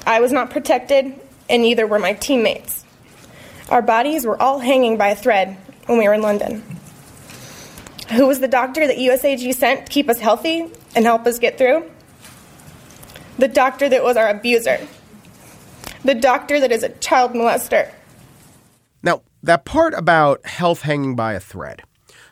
I 0.07 0.21
was 0.21 0.33
not 0.33 0.51
protected, 0.51 1.19
and 1.49 1.63
neither 1.63 1.87
were 1.87 1.99
my 1.99 2.13
teammates. 2.15 2.85
Our 3.71 3.83
bodies 3.83 4.27
were 4.27 4.41
all 4.41 4.59
hanging 4.59 4.99
by 4.99 5.09
a 5.09 5.17
thread 5.17 5.57
when 5.87 5.99
we 5.99 6.09
were 6.09 6.15
in 6.15 6.23
London. 6.23 6.63
Who 8.13 8.27
was 8.27 8.41
the 8.41 8.49
doctor 8.49 8.87
that 8.87 8.97
USAG 8.97 9.55
sent 9.55 9.87
to 9.87 9.93
keep 9.93 10.09
us 10.09 10.19
healthy 10.19 10.71
and 10.95 11.05
help 11.05 11.27
us 11.27 11.39
get 11.39 11.59
through? 11.59 11.91
The 13.39 13.49
doctor 13.49 13.89
that 13.89 14.05
was 14.05 14.17
our 14.17 14.29
abuser. 14.29 14.87
The 16.05 16.15
doctor 16.15 16.61
that 16.61 16.71
is 16.71 16.83
a 16.83 16.91
child 16.91 17.33
molester. 17.33 17.91
Now, 19.03 19.23
that 19.43 19.65
part 19.65 19.95
about 19.95 20.45
health 20.47 20.83
hanging 20.83 21.17
by 21.17 21.33
a 21.33 21.41
thread. 21.41 21.83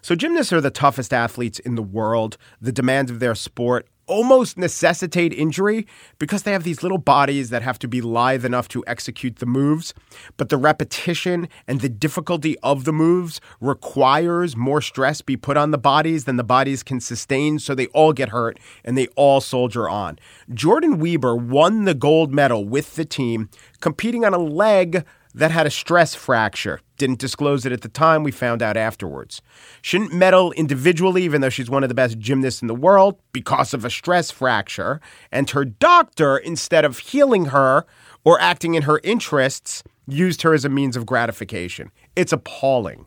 So, 0.02 0.14
gymnasts 0.14 0.52
are 0.52 0.60
the 0.60 0.70
toughest 0.70 1.12
athletes 1.12 1.58
in 1.58 1.74
the 1.74 1.82
world. 1.82 2.36
The 2.60 2.72
demands 2.72 3.10
of 3.10 3.20
their 3.20 3.34
sport 3.34 3.86
almost 4.06 4.58
necessitate 4.58 5.32
injury 5.32 5.86
because 6.18 6.42
they 6.42 6.52
have 6.52 6.64
these 6.64 6.82
little 6.82 6.98
bodies 6.98 7.50
that 7.50 7.62
have 7.62 7.78
to 7.80 7.88
be 7.88 8.00
lithe 8.00 8.44
enough 8.44 8.68
to 8.68 8.84
execute 8.86 9.36
the 9.36 9.46
moves. 9.46 9.94
But 10.36 10.48
the 10.48 10.56
repetition 10.56 11.48
and 11.66 11.80
the 11.80 11.88
difficulty 11.88 12.58
of 12.60 12.84
the 12.84 12.92
moves 12.92 13.40
requires 13.60 14.56
more 14.56 14.80
stress 14.80 15.20
be 15.20 15.36
put 15.36 15.56
on 15.56 15.70
the 15.70 15.78
bodies 15.78 16.24
than 16.24 16.36
the 16.36 16.44
bodies 16.44 16.82
can 16.82 17.00
sustain. 17.00 17.58
So 17.58 17.74
they 17.74 17.86
all 17.88 18.12
get 18.12 18.30
hurt 18.30 18.58
and 18.84 18.96
they 18.98 19.06
all 19.16 19.40
soldier 19.40 19.88
on. 19.88 20.18
Jordan 20.52 20.98
Wieber 20.98 21.40
won 21.40 21.84
the 21.84 21.94
gold 21.94 22.32
medal 22.32 22.64
with 22.64 22.96
the 22.96 23.04
team, 23.04 23.48
competing 23.80 24.24
on 24.24 24.34
a 24.34 24.38
leg 24.38 25.04
that 25.34 25.50
had 25.50 25.66
a 25.66 25.70
stress 25.70 26.14
fracture. 26.14 26.80
Didn't 26.98 27.18
disclose 27.18 27.64
it 27.66 27.72
at 27.72 27.80
the 27.80 27.88
time, 27.88 28.22
we 28.22 28.30
found 28.30 28.62
out 28.62 28.76
afterwards. 28.76 29.42
Shouldn't 29.80 30.12
medal 30.12 30.52
individually, 30.52 31.22
even 31.24 31.40
though 31.40 31.48
she's 31.48 31.70
one 31.70 31.82
of 31.82 31.88
the 31.88 31.94
best 31.94 32.18
gymnasts 32.18 32.62
in 32.62 32.68
the 32.68 32.74
world, 32.74 33.18
because 33.32 33.74
of 33.74 33.84
a 33.84 33.90
stress 33.90 34.30
fracture. 34.30 35.00
And 35.30 35.48
her 35.50 35.64
doctor, 35.64 36.36
instead 36.36 36.84
of 36.84 36.98
healing 36.98 37.46
her 37.46 37.86
or 38.24 38.40
acting 38.40 38.74
in 38.74 38.82
her 38.82 39.00
interests, 39.02 39.82
used 40.06 40.42
her 40.42 40.54
as 40.54 40.64
a 40.64 40.68
means 40.68 40.96
of 40.96 41.06
gratification. 41.06 41.90
It's 42.14 42.32
appalling. 42.32 43.06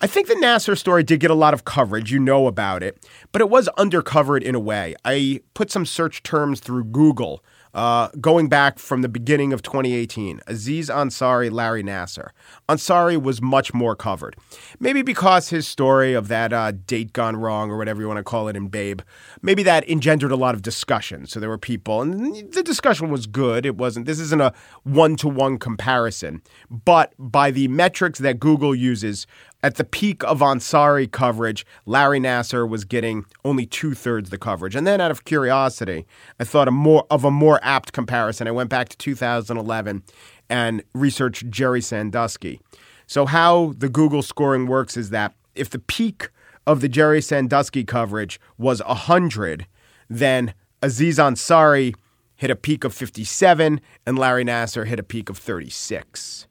I 0.00 0.06
think 0.06 0.26
the 0.26 0.34
Nassar 0.34 0.76
story 0.76 1.02
did 1.02 1.20
get 1.20 1.30
a 1.30 1.34
lot 1.34 1.54
of 1.54 1.64
coverage. 1.64 2.12
You 2.12 2.18
know 2.18 2.46
about 2.46 2.82
it, 2.82 3.08
but 3.32 3.40
it 3.40 3.48
was 3.48 3.68
undercovered 3.78 4.42
in 4.42 4.54
a 4.54 4.60
way. 4.60 4.94
I 5.04 5.40
put 5.54 5.70
some 5.70 5.86
search 5.86 6.22
terms 6.22 6.60
through 6.60 6.84
Google 6.84 7.42
uh, 7.74 8.08
going 8.20 8.48
back 8.48 8.78
from 8.78 9.02
the 9.02 9.08
beginning 9.08 9.52
of 9.52 9.60
2018, 9.62 10.40
Aziz 10.46 10.88
Ansari, 10.88 11.50
Larry 11.50 11.82
Nassar. 11.82 12.30
Ansari 12.68 13.20
was 13.20 13.42
much 13.42 13.74
more 13.74 13.96
covered. 13.96 14.36
Maybe 14.78 15.02
because 15.02 15.48
his 15.48 15.66
story 15.66 16.14
of 16.14 16.28
that 16.28 16.52
uh, 16.52 16.72
date 16.86 17.12
gone 17.12 17.36
wrong 17.36 17.70
or 17.70 17.76
whatever 17.76 18.00
you 18.00 18.06
want 18.06 18.18
to 18.18 18.24
call 18.24 18.46
it 18.48 18.56
in 18.56 18.68
Babe, 18.68 19.00
maybe 19.42 19.64
that 19.64 19.88
engendered 19.88 20.30
a 20.30 20.36
lot 20.36 20.54
of 20.54 20.62
discussion. 20.62 21.26
So 21.26 21.40
there 21.40 21.48
were 21.48 21.58
people, 21.58 22.00
and 22.00 22.52
the 22.52 22.62
discussion 22.62 23.10
was 23.10 23.26
good. 23.26 23.66
It 23.66 23.76
wasn't, 23.76 24.06
this 24.06 24.20
isn't 24.20 24.40
a 24.40 24.52
one 24.84 25.16
to 25.16 25.28
one 25.28 25.58
comparison. 25.58 26.42
But 26.70 27.12
by 27.18 27.50
the 27.50 27.66
metrics 27.68 28.20
that 28.20 28.38
Google 28.38 28.74
uses, 28.74 29.26
at 29.64 29.76
the 29.76 29.84
peak 29.84 30.22
of 30.24 30.40
Ansari 30.40 31.10
coverage, 31.10 31.64
Larry 31.86 32.20
Nassar 32.20 32.68
was 32.68 32.84
getting 32.84 33.24
only 33.46 33.64
two 33.64 33.94
thirds 33.94 34.28
the 34.28 34.36
coverage. 34.36 34.76
And 34.76 34.86
then, 34.86 35.00
out 35.00 35.10
of 35.10 35.24
curiosity, 35.24 36.06
I 36.38 36.44
thought 36.44 36.68
a 36.68 36.70
more 36.70 37.06
of 37.10 37.24
a 37.24 37.30
more 37.30 37.58
apt 37.62 37.94
comparison. 37.94 38.46
I 38.46 38.50
went 38.50 38.68
back 38.68 38.90
to 38.90 38.96
2011 38.98 40.02
and 40.50 40.84
researched 40.92 41.48
Jerry 41.48 41.80
Sandusky. 41.80 42.60
So, 43.06 43.24
how 43.24 43.72
the 43.78 43.88
Google 43.88 44.20
scoring 44.20 44.66
works 44.66 44.98
is 44.98 45.08
that 45.10 45.32
if 45.54 45.70
the 45.70 45.78
peak 45.78 46.28
of 46.66 46.82
the 46.82 46.88
Jerry 46.88 47.22
Sandusky 47.22 47.84
coverage 47.84 48.38
was 48.58 48.82
100, 48.84 49.66
then 50.10 50.52
Aziz 50.82 51.16
Ansari 51.16 51.94
hit 52.36 52.50
a 52.50 52.56
peak 52.56 52.84
of 52.84 52.92
57 52.92 53.80
and 54.04 54.18
Larry 54.18 54.44
Nassar 54.44 54.86
hit 54.86 55.00
a 55.00 55.02
peak 55.02 55.30
of 55.30 55.38
36 55.38 56.48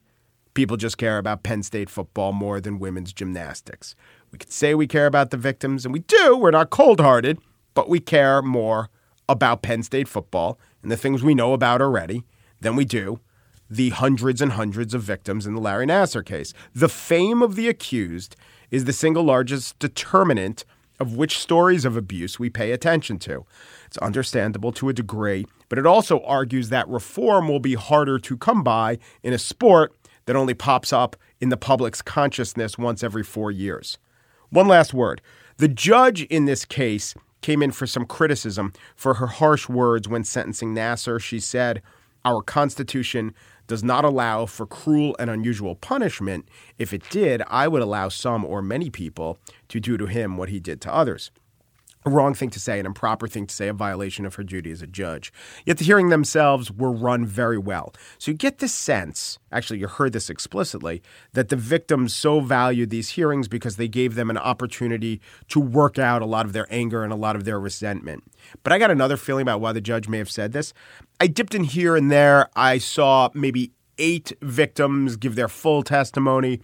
people 0.54 0.76
just 0.76 0.98
care 0.98 1.18
about 1.18 1.42
Penn 1.42 1.62
State 1.62 1.90
football 1.90 2.32
more 2.32 2.60
than 2.60 2.78
women's 2.78 3.12
gymnastics. 3.12 3.94
We 4.30 4.38
could 4.38 4.52
say 4.52 4.74
we 4.74 4.86
care 4.86 5.06
about 5.06 5.30
the 5.30 5.36
victims, 5.36 5.84
and 5.84 5.92
we 5.92 6.00
do. 6.00 6.36
We're 6.36 6.50
not 6.50 6.70
cold 6.70 7.00
hearted, 7.00 7.38
but 7.74 7.88
we 7.88 8.00
care 8.00 8.40
more 8.42 8.88
about 9.28 9.62
Penn 9.62 9.82
State 9.82 10.08
football 10.08 10.58
and 10.82 10.90
the 10.90 10.96
things 10.96 11.22
we 11.22 11.34
know 11.34 11.52
about 11.52 11.82
already 11.82 12.24
than 12.60 12.76
we 12.76 12.84
do 12.84 13.20
the 13.70 13.90
hundreds 13.90 14.40
and 14.42 14.52
hundreds 14.52 14.94
of 14.94 15.02
victims 15.02 15.46
in 15.46 15.54
the 15.54 15.60
Larry 15.60 15.86
Nassar 15.86 16.24
case. 16.24 16.52
The 16.74 16.88
fame 16.88 17.42
of 17.42 17.56
the 17.56 17.68
accused 17.68 18.36
is 18.70 18.84
the 18.84 18.92
single 18.92 19.24
largest 19.24 19.78
determinant 19.78 20.64
of 21.00 21.16
which 21.16 21.38
stories 21.38 21.84
of 21.84 21.96
abuse 21.96 22.38
we 22.38 22.50
pay 22.50 22.70
attention 22.70 23.18
to. 23.18 23.44
It's 23.86 23.98
understandable 23.98 24.70
to 24.72 24.88
a 24.88 24.92
degree, 24.92 25.46
but 25.68 25.78
it 25.78 25.86
also 25.86 26.20
argues 26.20 26.68
that 26.68 26.88
reform 26.88 27.48
will 27.48 27.58
be 27.58 27.74
harder 27.74 28.18
to 28.20 28.36
come 28.36 28.62
by 28.62 28.98
in 29.22 29.32
a 29.32 29.38
sport 29.38 29.92
that 30.26 30.36
only 30.36 30.54
pops 30.54 30.92
up 30.92 31.16
in 31.40 31.48
the 31.48 31.56
public's 31.56 32.02
consciousness 32.02 32.78
once 32.78 33.02
every 33.02 33.22
four 33.22 33.50
years. 33.50 33.98
One 34.50 34.68
last 34.68 34.94
word. 34.94 35.20
The 35.56 35.68
judge 35.68 36.22
in 36.24 36.44
this 36.44 36.64
case 36.64 37.14
came 37.40 37.62
in 37.62 37.70
for 37.70 37.86
some 37.86 38.06
criticism 38.06 38.72
for 38.96 39.14
her 39.14 39.26
harsh 39.26 39.68
words 39.68 40.08
when 40.08 40.24
sentencing 40.24 40.74
Nassar. 40.74 41.20
She 41.20 41.38
said, 41.38 41.82
Our 42.24 42.42
Constitution 42.42 43.34
does 43.66 43.84
not 43.84 44.04
allow 44.04 44.46
for 44.46 44.66
cruel 44.66 45.16
and 45.18 45.30
unusual 45.30 45.74
punishment. 45.74 46.48
If 46.78 46.92
it 46.92 47.08
did, 47.10 47.42
I 47.48 47.68
would 47.68 47.82
allow 47.82 48.08
some 48.08 48.44
or 48.44 48.62
many 48.62 48.90
people 48.90 49.38
to 49.68 49.80
do 49.80 49.96
to 49.96 50.06
him 50.06 50.36
what 50.36 50.48
he 50.48 50.60
did 50.60 50.80
to 50.82 50.94
others 50.94 51.30
a 52.06 52.10
wrong 52.10 52.34
thing 52.34 52.50
to 52.50 52.60
say, 52.60 52.78
an 52.78 52.86
improper 52.86 53.26
thing 53.26 53.46
to 53.46 53.54
say, 53.54 53.68
a 53.68 53.72
violation 53.72 54.26
of 54.26 54.34
her 54.34 54.42
duty 54.42 54.70
as 54.70 54.82
a 54.82 54.86
judge. 54.86 55.32
Yet 55.64 55.78
the 55.78 55.84
hearing 55.84 56.10
themselves 56.10 56.70
were 56.70 56.92
run 56.92 57.24
very 57.24 57.56
well. 57.56 57.94
So 58.18 58.30
you 58.30 58.36
get 58.36 58.58
the 58.58 58.68
sense, 58.68 59.38
actually, 59.50 59.78
you 59.78 59.86
heard 59.86 60.12
this 60.12 60.28
explicitly, 60.28 61.02
that 61.32 61.48
the 61.48 61.56
victims 61.56 62.14
so 62.14 62.40
valued 62.40 62.90
these 62.90 63.10
hearings 63.10 63.48
because 63.48 63.76
they 63.76 63.88
gave 63.88 64.14
them 64.14 64.28
an 64.28 64.36
opportunity 64.36 65.20
to 65.48 65.60
work 65.60 65.98
out 65.98 66.20
a 66.20 66.26
lot 66.26 66.44
of 66.44 66.52
their 66.52 66.66
anger 66.70 67.02
and 67.02 67.12
a 67.12 67.16
lot 67.16 67.36
of 67.36 67.44
their 67.44 67.58
resentment. 67.58 68.24
But 68.62 68.72
I 68.72 68.78
got 68.78 68.90
another 68.90 69.16
feeling 69.16 69.42
about 69.42 69.60
why 69.60 69.72
the 69.72 69.80
judge 69.80 70.08
may 70.08 70.18
have 70.18 70.30
said 70.30 70.52
this. 70.52 70.74
I 71.20 71.26
dipped 71.26 71.54
in 71.54 71.64
here 71.64 71.96
and 71.96 72.10
there. 72.10 72.48
I 72.54 72.78
saw 72.78 73.30
maybe 73.32 73.72
eight 73.96 74.32
victims 74.42 75.16
give 75.16 75.36
their 75.36 75.48
full 75.48 75.82
testimony, 75.82 76.60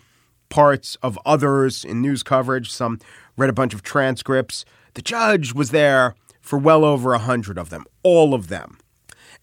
parts 0.50 0.96
of 1.02 1.18
others 1.24 1.84
in 1.84 2.02
news 2.02 2.22
coverage, 2.22 2.70
some 2.70 2.98
read 3.36 3.48
a 3.48 3.54
bunch 3.54 3.72
of 3.72 3.82
transcripts. 3.82 4.64
The 4.94 5.02
judge 5.02 5.52
was 5.52 5.70
there 5.70 6.14
for 6.40 6.58
well 6.58 6.84
over 6.84 7.12
a 7.12 7.18
hundred 7.18 7.58
of 7.58 7.70
them, 7.70 7.84
all 8.02 8.34
of 8.34 8.48
them. 8.48 8.78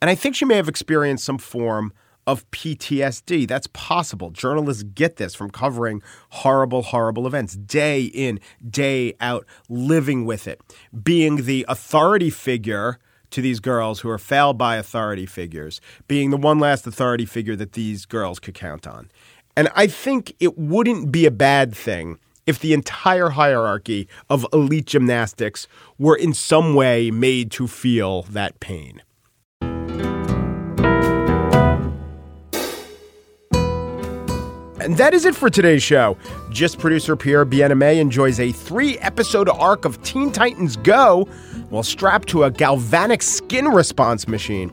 And 0.02 0.10
I 0.10 0.16
think 0.16 0.36
she 0.36 0.46
may 0.46 0.56
have 0.56 0.68
experienced 0.68 1.26
some 1.26 1.38
form 1.38 1.94
of 2.28 2.50
PTSD. 2.52 3.48
That's 3.48 3.68
possible. 3.68 4.30
Journalists 4.32 4.84
get 4.84 5.16
this 5.16 5.34
from 5.34 5.50
covering 5.50 6.04
horrible, 6.30 6.82
horrible 6.82 7.26
events 7.26 7.56
day 7.56 8.04
in, 8.04 8.40
day 8.70 9.16
out, 9.22 9.46
living 9.70 10.26
with 10.26 10.48
it, 10.48 10.62
being 11.04 11.46
the 11.46 11.66
authority 11.70 12.30
figure 12.30 13.00
to 13.32 13.42
these 13.42 13.60
girls 13.60 14.02
who 14.02 14.10
are 14.10 14.18
failed 14.18 14.58
by 14.58 14.76
authority 14.76 15.26
figures, 15.26 15.82
being 16.08 16.30
the 16.30 16.38
one 16.38 16.60
last 16.60 16.86
authority 16.86 17.26
figure 17.26 17.56
that 17.56 17.74
these 17.74 18.06
girls 18.06 18.40
could 18.40 18.54
count 18.54 18.86
on. 18.86 19.10
And 19.56 19.70
I 19.76 19.88
think 19.88 20.36
it 20.40 20.58
wouldn't 20.58 21.12
be 21.12 21.26
a 21.26 21.32
bad 21.32 21.76
thing 21.76 22.20
if 22.48 22.60
the 22.60 22.74
entire 22.74 23.30
hierarchy 23.30 24.08
of 24.30 24.46
elite 24.52 24.86
gymnastics 24.86 25.68
were 26.00 26.16
in 26.16 26.34
some 26.34 26.74
way 26.74 27.12
made 27.12 27.52
to 27.52 27.68
feel 27.68 28.24
that 28.24 28.60
pain. 28.60 29.04
And 34.80 34.96
that 34.96 35.14
is 35.14 35.26
it 35.26 35.36
for 35.36 35.50
today's 35.50 35.84
show. 35.84 36.18
Gist 36.50 36.80
producer 36.80 37.18
Pierre 37.18 37.46
Bienaimé 37.46 37.98
enjoys 37.98 38.40
a 38.40 38.54
three 38.54 38.98
episode 39.00 39.50
arc 39.50 39.84
of 39.84 40.02
Teen 40.02 40.32
Titans 40.32 40.78
Go 40.78 41.26
while 41.70 41.84
strapped 41.84 42.30
to 42.30 42.46
a 42.46 42.52
galvanic 42.52 43.22
skin 43.22 43.66
response 43.68 44.30
machine. 44.30 44.72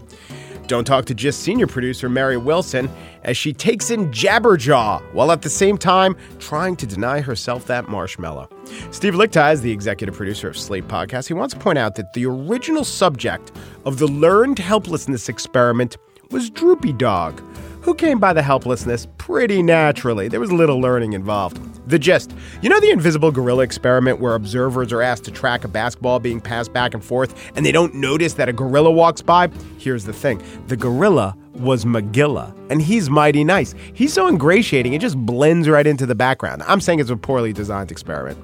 Don't 0.68 0.84
talk 0.84 1.06
to 1.06 1.14
Gist 1.14 1.40
senior 1.40 1.66
producer 1.66 2.08
Mary 2.08 2.36
Wilson 2.36 2.88
as 3.24 3.36
she 3.36 3.52
takes 3.52 3.90
in 3.90 4.10
Jabberjaw 4.10 5.02
while 5.12 5.32
at 5.32 5.42
the 5.42 5.50
same 5.50 5.76
time 5.78 6.16
trying 6.38 6.76
to 6.76 6.86
deny 6.86 7.20
herself 7.20 7.66
that 7.66 7.88
marshmallow. 7.88 8.48
Steve 8.90 9.14
Lickteig 9.14 9.54
is 9.54 9.60
the 9.62 9.72
executive 9.72 10.14
producer 10.14 10.48
of 10.48 10.56
Slate 10.56 10.88
Podcast. 10.88 11.28
He 11.28 11.34
wants 11.34 11.54
to 11.54 11.60
point 11.60 11.78
out 11.78 11.96
that 11.96 12.12
the 12.12 12.26
original 12.26 12.84
subject 12.84 13.52
of 13.84 13.98
the 13.98 14.06
learned 14.06 14.58
helplessness 14.58 15.28
experiment 15.28 15.96
was 16.30 16.50
Droopy 16.50 16.92
Dog 16.94 17.42
who 17.84 17.94
came 17.94 18.18
by 18.18 18.32
the 18.32 18.42
helplessness 18.42 19.06
pretty 19.18 19.62
naturally. 19.62 20.26
There 20.26 20.40
was 20.40 20.50
little 20.50 20.80
learning 20.80 21.12
involved. 21.12 21.60
The 21.88 21.98
gist 21.98 22.34
you 22.62 22.68
know 22.68 22.80
the 22.80 22.90
invisible 22.90 23.30
gorilla 23.30 23.62
experiment 23.62 24.20
where 24.20 24.34
observers 24.34 24.92
are 24.92 25.02
asked 25.02 25.24
to 25.24 25.30
track 25.30 25.64
a 25.64 25.68
basketball 25.68 26.18
being 26.18 26.40
passed 26.40 26.72
back 26.72 26.94
and 26.94 27.04
forth 27.04 27.52
and 27.54 27.64
they 27.64 27.72
don't 27.72 27.94
notice 27.94 28.34
that 28.34 28.48
a 28.48 28.52
gorilla 28.52 28.90
walks 28.90 29.20
by? 29.20 29.48
Here's 29.78 30.04
the 30.04 30.12
thing 30.12 30.42
the 30.66 30.76
gorilla 30.76 31.36
was 31.52 31.84
Magilla, 31.84 32.52
and 32.70 32.82
he's 32.82 33.08
mighty 33.08 33.44
nice. 33.44 33.74
He's 33.92 34.12
so 34.12 34.28
ingratiating, 34.28 34.94
it 34.94 35.00
just 35.00 35.16
blends 35.16 35.68
right 35.68 35.86
into 35.86 36.06
the 36.06 36.14
background. 36.14 36.62
I'm 36.66 36.80
saying 36.80 36.98
it's 36.98 37.10
a 37.10 37.16
poorly 37.16 37.52
designed 37.52 37.92
experiment. 37.92 38.38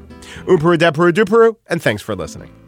Duperu, 1.13 1.57
and 1.67 1.83
thanks 1.83 2.03
for 2.03 2.15
listening. 2.15 2.60